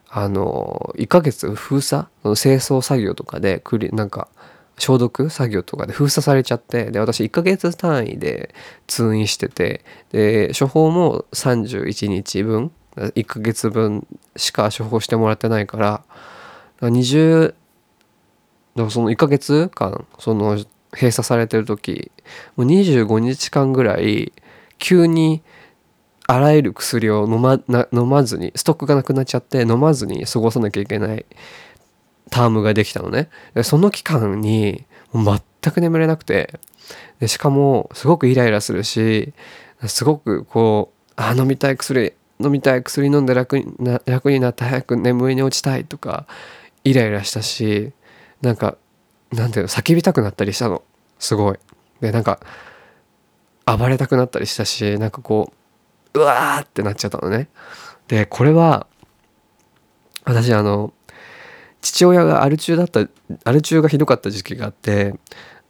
[0.09, 2.07] あの1ヶ月封鎖？
[2.23, 4.29] 清掃作業とかでクリなんか
[4.79, 8.55] 消毒作業とかで封鎖されちゃってで私1ヶ月単位で
[8.87, 14.07] 通院しててで処方も31日分1ヶ月分
[14.37, 16.05] しか処方してもらってないから
[16.83, 17.57] 20だか
[18.77, 20.51] らその1ヶ月間その
[20.93, 22.13] 閉鎖されてる時
[22.55, 24.33] もう25日間ぐらい
[24.79, 25.43] 急に
[26.27, 31.25] あらゆる薬を飲まな飲まずにストックがなくなっちゃって飲まずに過ごさなきゃいけない
[32.31, 33.29] タームができたのね。
[33.55, 36.59] でその期間に全く眠れなくて。
[37.19, 39.33] でしかもすごくイライラするし
[39.87, 46.27] すごくこうあ飲みたい薬飲みたい薬飲んで楽にな楽になって早く眠りに落ちたいとか
[46.85, 47.93] イライラしたし
[48.43, 48.77] なんか
[49.33, 50.83] なんていうの叫びたくなったりしたの。
[51.19, 51.59] すごい。
[52.01, 52.39] でなんか
[53.65, 55.55] 暴れたくなったりしたしなんかこう
[56.17, 57.49] うわーってなっちゃったのね。
[58.09, 58.87] でこれは
[60.25, 60.93] 私あの
[61.81, 63.07] 父親がアル中だった
[63.45, 65.15] アル中がひどかった時期があって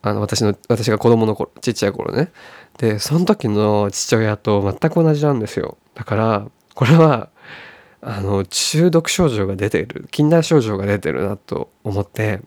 [0.03, 2.33] あの私の私が子供の頃ちっちゃい頃ね。
[2.79, 5.79] でその時の父親と全く同じなんですよ。
[5.95, 7.31] だからこれは
[8.01, 12.43] あの中毒症状が出ている禁断症状が出てるなと思って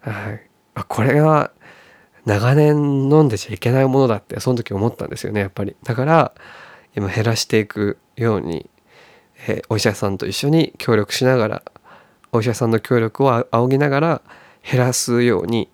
[0.00, 0.48] はい、
[0.88, 1.50] これが
[2.24, 2.76] 長年
[3.10, 5.76] 飲んでちゃいけないものだってその時思ったんですよねやっぱり。
[5.84, 6.34] だから
[6.96, 8.68] 今減らしていくように、
[9.48, 11.62] え、お医者さんと一緒に協力しながら
[12.32, 14.22] お医者さんの協力を仰ぎながら
[14.68, 15.68] 減らすように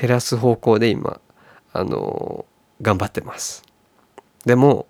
[0.00, 1.20] 減らす方向で今
[1.72, 2.46] あの、
[2.80, 3.64] 頑張ってます。
[4.46, 4.86] でも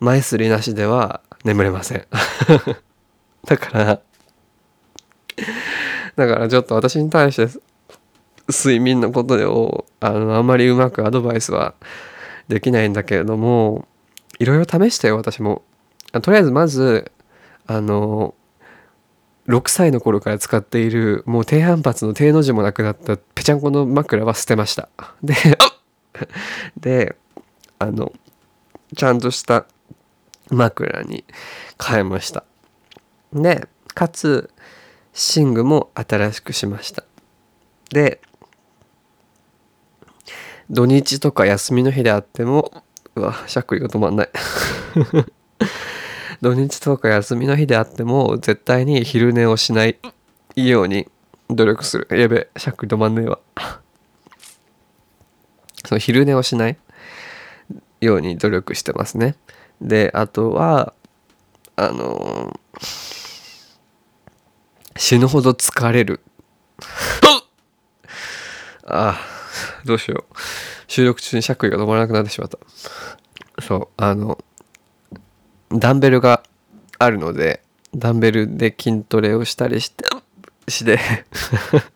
[0.00, 2.06] 前すりなしでは眠れません。
[3.46, 4.00] だから
[6.16, 7.48] だからちょっと私に対して
[8.48, 11.74] 睡眠のことをあのあんまりうまくアドバイスは
[12.48, 13.86] できないんだけれども
[14.38, 15.62] いろいろ試したよ私も。
[16.22, 17.10] とりあえずまず
[17.66, 18.34] あの
[19.48, 24.88] 6歳の頃から使っているもう低反発の低の字もなくなったぺちゃんこの枕は捨てました。
[25.22, 25.34] で
[26.76, 27.16] で
[27.78, 28.12] あの
[28.96, 29.66] ちゃんとした
[30.50, 31.24] 枕に
[31.84, 32.44] 変えました。
[33.32, 34.50] でかつ
[35.36, 37.04] 寝具も新しくしました
[37.90, 38.20] で
[40.70, 42.83] 土日とか休みの日であっても
[43.16, 44.28] うわしゃっくりが止まんない。
[46.42, 49.98] 土日とか休みの日であっても絶対に昼寝をしない
[50.56, 51.08] ように
[51.48, 52.08] 努力する。
[52.10, 53.38] やべしゃっくり止まんねえわ。
[55.86, 56.76] その昼寝をしない
[58.00, 59.36] ように努力してますね。
[59.80, 60.92] であとは
[61.76, 62.58] あのー
[64.96, 66.20] 死ぬほど疲れる。
[68.86, 69.18] ああ
[69.84, 70.34] どうしよう。
[70.86, 72.58] 収録中にしゃっくりが止まらなくなってしまった。
[73.62, 74.38] そうあの
[75.70, 76.42] ダンベルが
[76.98, 77.62] あるので
[77.94, 80.04] ダンベルで筋トレをしたりして
[80.68, 80.98] して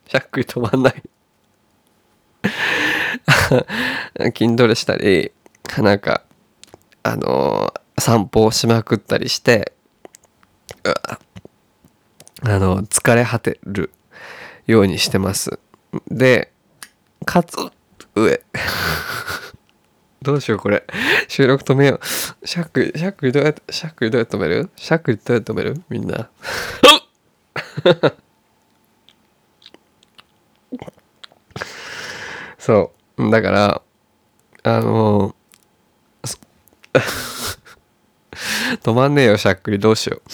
[0.06, 1.02] しゃっくり止まんない。
[4.36, 5.32] 筋トレしたり
[5.78, 6.22] なんか
[7.02, 9.72] あの散歩をしまくったりして
[12.42, 13.90] あの疲れ果てる
[14.66, 15.58] ようにしてます。
[16.08, 16.52] で
[17.24, 17.56] かつ
[18.24, 18.40] 上。
[20.22, 20.84] どうしようこれ。
[21.28, 22.00] 収録止めよ
[22.42, 22.46] う。
[22.46, 24.70] しゃっくりしゃっくりどうやってしゃっくりどうやって止める？
[24.76, 25.82] しゃっくりどうやって止める？
[25.88, 26.28] みんな。
[32.58, 33.30] そう。
[33.30, 33.82] だから
[34.64, 35.34] あの
[38.82, 40.30] 止まんねえよしゃっくりどうしよう。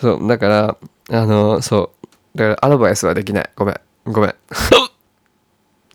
[0.00, 0.28] そう。
[0.28, 0.76] だから
[1.10, 1.92] あのそ
[2.34, 2.38] う。
[2.38, 3.50] だからアドバイスはできない。
[3.56, 3.80] ごめん。
[4.06, 4.34] ごめん。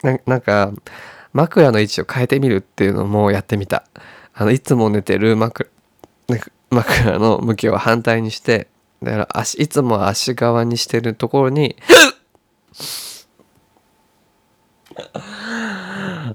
[0.04, 0.72] ななんか
[1.34, 3.86] 枕の位置を変えてみるっていうのもやってみた。
[4.36, 5.70] あのいつも寝てる枕
[6.70, 8.68] 枕の向きを反対にして
[9.04, 11.76] だから足いつも足側にしてるところに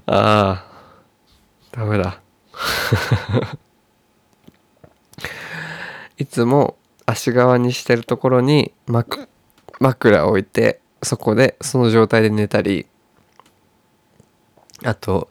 [0.05, 0.65] ああ
[1.71, 2.21] ダメだ。
[6.17, 8.73] いつも足側にしてるところに
[9.79, 12.87] 枕を置いてそこでその状態で寝たり
[14.83, 15.29] あと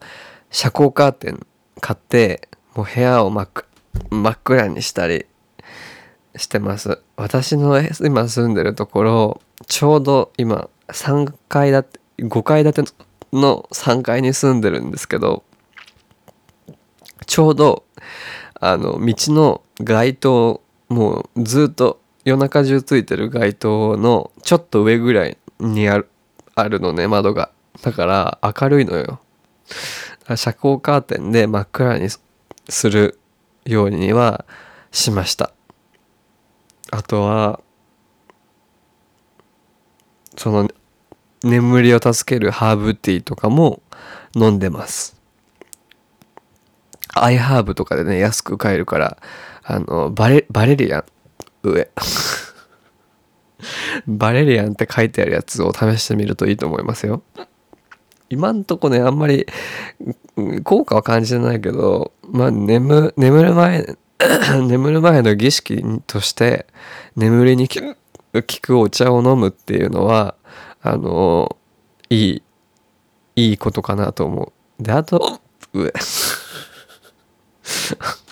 [0.51, 1.47] 遮光カーテン
[1.81, 3.49] 買ってもう部屋を真っ
[4.11, 5.27] 真っ暗にしたり
[6.37, 7.01] してます。
[7.17, 12.93] 私の今住んでるところちょうど今3階建て5階建て
[13.33, 15.45] の3階に住んでるんですけど
[17.27, 17.85] ちょうど
[18.61, 26.09] あの道の街灯もうずっと夜中中ついてる街灯のちょっと上ぐらいにある
[26.55, 27.51] あるのね窓が。
[27.83, 29.21] だから明るいのよ。
[30.37, 32.09] 遮光カーテンで真っ暗に
[32.69, 33.19] する
[33.65, 34.45] ようには
[34.91, 35.53] しました。
[36.91, 37.61] あとは
[40.37, 40.69] その
[41.43, 43.83] 眠りを助けるハーブティーとかも
[44.35, 45.17] 飲んでます。
[47.15, 49.19] アイハーブとかでね安く買えるから
[49.65, 51.05] あのバレバレリアン
[51.63, 51.89] 上。
[54.07, 57.23] バレリアンって書いてあるやつを試してみるといいと思いますよ。
[58.31, 59.47] 今んとこねあんまり
[60.65, 63.97] 効果は感じてないけどまあ眠眠る前
[64.67, 66.67] 眠る前の儀式として
[67.17, 67.95] 眠りに効
[68.61, 70.35] くお茶を飲むっていうのは
[70.83, 71.57] あの
[72.11, 72.43] いい
[73.37, 74.83] いいことかなと思う。
[74.83, 75.41] であと
[75.73, 75.93] 上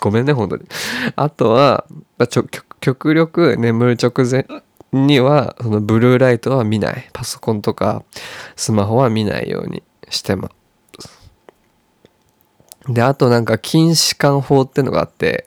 [0.01, 0.65] ごめんね本当に。
[1.15, 1.87] あとは
[2.19, 2.29] まあ
[2.81, 4.47] 極力眠る直前
[4.93, 7.09] にはそのブルーライトは見ない。
[7.13, 8.03] パソコンとか
[8.57, 9.83] スマホは見ないように。
[10.11, 10.57] してます
[12.89, 15.47] であとなんか筋弛緩法ってのがあって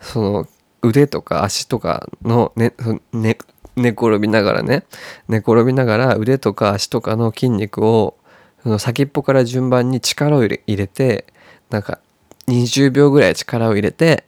[0.00, 0.46] その
[0.82, 2.74] 腕とか足とかのね
[3.12, 3.38] ね
[3.76, 4.84] 寝転びながらね
[5.28, 8.16] 寝転びながら腕とか足とかの筋肉を
[8.62, 11.26] その先っぽから順番に力を入れて
[11.70, 12.00] なんか
[12.48, 14.24] 20秒ぐらい力を入れて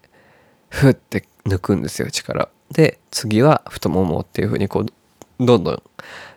[0.68, 4.86] ふって抜くんですよ力で次は太ももっていう風にこう
[5.44, 5.82] どんどん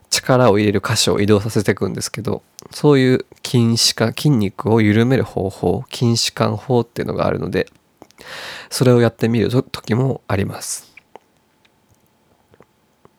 [0.10, 2.42] 力を入れる箇所を移動させていくんですけど
[2.72, 7.68] そういう筋弛緩筋肉を緩める方法筋弛緩法っていうのがあるので
[8.70, 10.90] それをやってみる時もあります。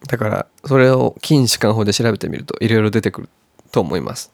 [0.07, 3.29] だからそれを筋弛緩法で調べてみるといろいろ出てくる
[3.71, 4.33] と思います。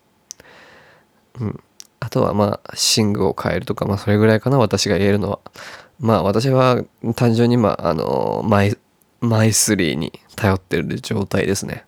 [1.40, 1.60] うん。
[2.00, 5.40] あとはまあ寝具を変えるとかまあそれぐらいかな私が言えるのは。
[5.98, 6.82] まあ私は
[7.14, 8.76] 単純にまああのマイ
[9.20, 11.85] マイスリーに頼ってる状態ですね。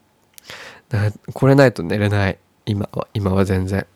[1.32, 2.38] これないと寝れない。
[2.66, 3.86] 今は今は全然。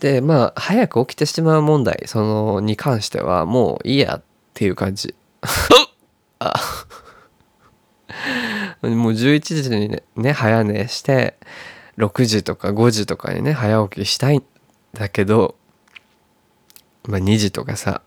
[0.00, 4.22] でまあ早く起きてしまう問題そのに関してはもういいやっ
[4.54, 5.14] ていう感じ。
[6.38, 6.54] あ。
[8.82, 11.36] もう11時にねね早寝して
[11.98, 14.44] 6時とか5時とかにね早起きしたいん
[14.94, 15.56] だけど
[17.08, 18.02] まあ2時とかさ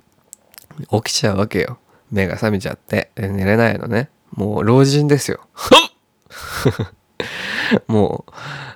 [0.89, 1.77] 起きちゃうわけよ。
[2.09, 4.09] 目が覚めちゃって寝れないのね。
[4.31, 5.41] もう老人ですよ。
[7.87, 8.25] も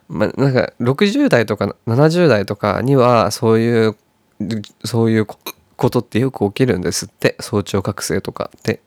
[0.10, 3.96] う、ま、なんか60代とか70代とかにはそういう
[4.84, 8.82] そういうことってよく起きるんですって早朝覚醒とかって。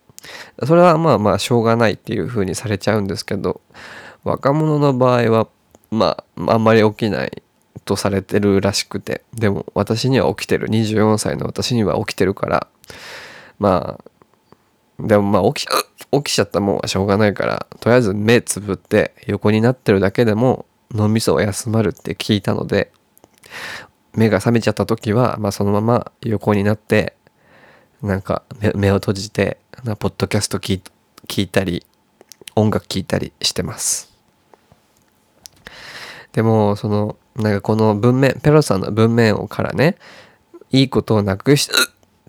[0.65, 3.61] それはまあまあしょうがないっていう風にされちゃうんですけど
[4.25, 5.49] 若者の場合は
[5.91, 7.43] まああんまり起きない
[7.85, 10.69] とされてるらしくてでも私には起きてる。
[10.69, 12.67] 24歳の私には起きてるから
[13.59, 14.05] まあ
[14.99, 15.69] でもまあ起き
[16.11, 22.91] 起きちゃったもんはしょうがないからとりあえず目つぶって横になってるだけでも脳みそは休まるって聞いたので
[24.15, 27.15] 目が覚めちゃった時は、まあ、そのまま横になって
[28.03, 28.43] なんか
[28.75, 30.81] 目を閉じてなポッドキャスト聞
[31.37, 31.85] いたり
[32.57, 34.13] 音楽聴いたりしてます。
[36.33, 39.97] でもそのなんかこの文面ペロさんの文面をからね
[40.71, 41.69] いいことをなくし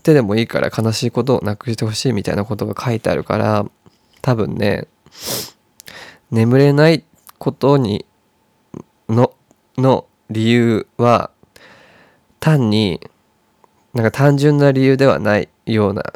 [0.10, 3.66] てでもいいから悲しいことをなくしてほしいみたいなことが書いてあるから
[4.22, 4.88] 多分ね
[6.32, 7.04] 眠れない
[7.38, 8.06] ことに
[9.08, 9.34] の
[9.78, 11.32] の理由は
[12.40, 13.00] 単に
[13.94, 16.14] なんか単純な理由ではないような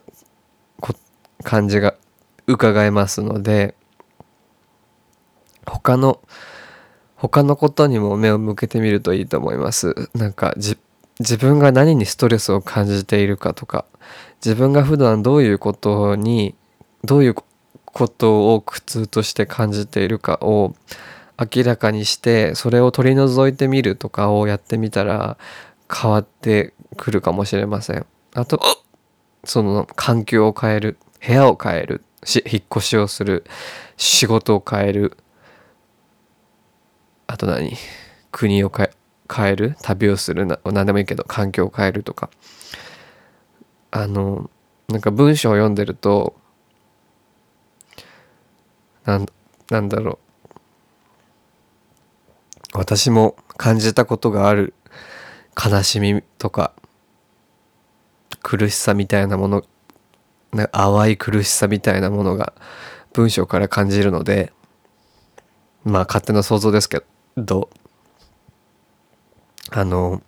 [1.44, 1.96] 感じが
[2.48, 3.76] 伺えますので
[5.66, 6.20] 他の
[7.16, 10.10] 他のことにも目を向けてみるといいと思います。
[10.14, 10.54] なんか
[11.20, 13.86] 自分が何にストレスを感じているかとか
[14.44, 16.56] 自分が普段どういうことに
[17.04, 17.36] どういう
[17.86, 20.76] ことを苦痛として感じているかを
[21.38, 25.38] 明らかにしてそれを取り除いてみるとかをやってみたら
[25.92, 28.06] 変わってくるかもしれません。
[28.34, 28.60] あと
[29.44, 33.46] その環境を変える部屋を変えるし引っ越しをする
[33.98, 35.18] 仕事を変える。
[37.28, 37.74] あと何？
[38.32, 38.92] 国を変え
[39.32, 42.30] 変える旅をするな何でもいいけど環境を変えるとか。
[43.96, 44.50] あの
[44.88, 46.36] なんか文章を読んでると
[49.06, 49.28] なん
[49.70, 50.18] なんだろう。
[52.74, 54.74] 私も感じたことがある
[55.56, 56.74] 悲しみとか
[58.42, 59.64] 苦しさみたいなもの
[60.52, 62.54] な淡い苦しさみたいなものが
[63.14, 64.52] 文章から感じるので
[65.84, 67.04] まあ勝手な想像ですけ
[67.38, 67.70] ど。
[69.72, 70.22] あの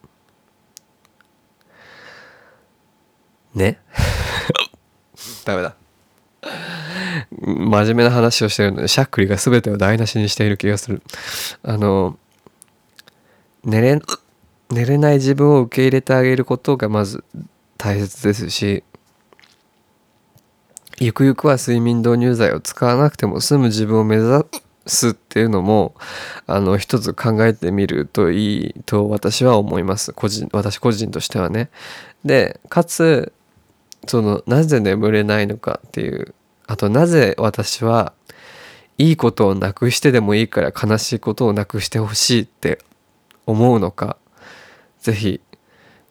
[3.53, 3.79] ね？
[5.45, 5.75] ダメだ。
[7.31, 11.01] 真面目な話をしてるのでしゃっくりが全てを台無しにしている気がする。
[11.63, 12.17] あの
[13.63, 13.99] 寝れ
[14.69, 17.23] 寝れない自分を受け入れてあげることがまず
[17.77, 18.83] 大切ですし
[20.99, 24.45] ゆくゆくは睡眠導入剤を使わなくても済む自分を目指
[24.85, 25.95] すっていうのも
[26.47, 31.69] あの一つ考えてみるといいと私は思います個人私個人としてはね。
[32.23, 33.33] でかつ
[34.07, 36.35] そのなぜ眠れないのかっていう
[36.67, 38.13] あとなぜ私は
[38.97, 42.79] いいことをなくしてでもいいから悲しいことをなくしてほしいって
[43.45, 44.17] 思うのか
[44.99, 45.41] 是非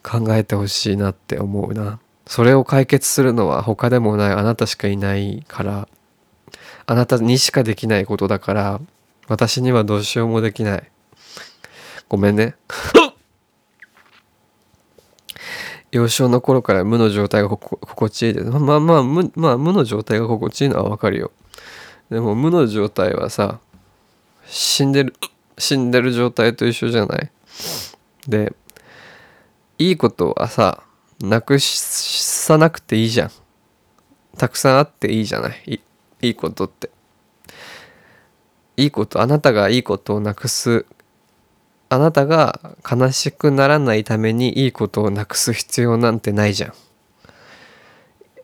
[0.03, 1.99] 考えてほしいなって思うな。
[2.27, 5.87] それを解決するのは他でもないあなたしかいないから
[6.87, 8.81] あなたにしかできないことだから
[9.27, 10.91] 私にはどうしようもできない。
[12.07, 12.55] ごめんね。
[15.91, 18.43] 幼少の頃から無の状態が心地いいで。
[18.43, 21.31] すまあまあ無,、まあ、無の状態が心地いいのはわかるよ。
[22.11, 23.59] でも無の状態はさ
[24.45, 25.15] 死んでる
[25.57, 27.31] 死んでる状態と一緒じゃない？
[28.27, 28.53] で
[29.79, 30.83] いいことはさ
[31.21, 33.31] なくさなくていいじゃん。
[34.37, 35.79] たくさんあっていいじゃないい？
[36.29, 36.89] いことって。
[38.77, 40.85] いいことあなたがいいことをなくす。
[41.89, 46.73] あなたが悲しくならないためにいいことをなくす必要なんてないじゃん。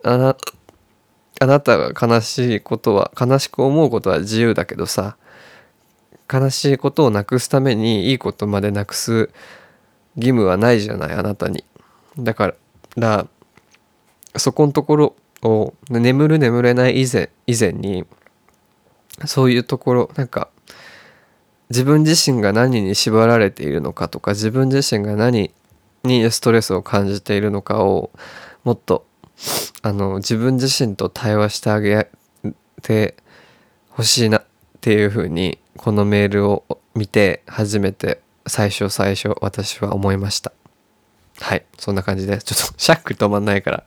[0.03, 0.38] あな
[1.40, 5.18] あなたが悲しいことは悲しく思うことは自由だけどさ。
[6.32, 9.30] 悲しいことをなくすためにいいことまでなくす
[10.16, 11.66] 義務はないじゃないあなたに。
[12.18, 12.53] だか
[12.95, 13.28] ら
[14.38, 18.05] そこのところを眠る眠れない以前以前に
[19.26, 20.49] そういうところなんか
[21.69, 25.51] 自分自身が何に縛られているのかとか自分自身が何
[26.03, 28.11] にストレスを感じているのかを
[28.63, 29.05] もっと
[29.81, 32.07] あの自分自身と対話してあげ
[32.81, 33.15] て
[33.89, 34.43] ほしいなっ
[34.81, 40.51] ていうふうにこのメールを見て初めて最初最初私は思いました。
[41.41, 41.65] はい。
[41.77, 42.38] そんな感じで。
[42.38, 43.84] ちょっと、シャック止まんないから、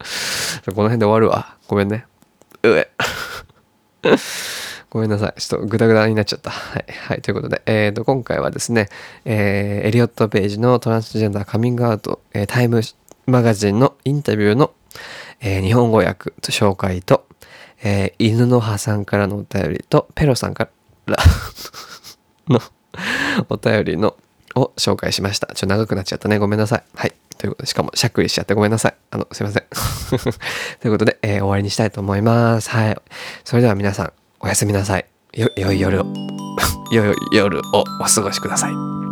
[0.66, 1.56] この辺で終わるわ。
[1.68, 2.06] ごめんね。
[2.62, 2.90] うえ。
[4.90, 5.40] ごめんなさい。
[5.40, 6.50] ちょっとグダグダになっちゃった。
[6.50, 6.84] はい。
[6.92, 7.22] はい。
[7.22, 8.88] ということで、えっ、ー、と、今回はですね、
[9.24, 12.80] えー、エリオット・ページのトランスジェンダーカミングアウト、えー、タイム
[13.26, 14.72] マガジンのインタビューの、
[15.40, 17.26] えー、日本語訳と紹介と、
[17.82, 20.68] えー、犬の葉さんからのお便りと、ペロさんか
[21.06, 21.16] ら
[22.48, 22.60] の
[23.48, 24.16] お便りの
[24.54, 25.48] を紹介しました。
[25.48, 26.38] ちょっと長くなっちゃったね。
[26.38, 26.84] ごめんなさい。
[26.94, 27.14] はい。
[27.38, 28.94] ということで、しかもしゃっくりしちゃってごめんなさい。
[29.10, 29.64] あの、すいません。
[30.80, 32.70] ということで、えー、終わりにしたいと思います。
[32.70, 32.96] はい。
[33.44, 35.06] それでは皆さん、おやすみなさい。
[35.34, 36.06] よ、良い夜を、
[36.92, 39.03] 良い夜をお過ごしください。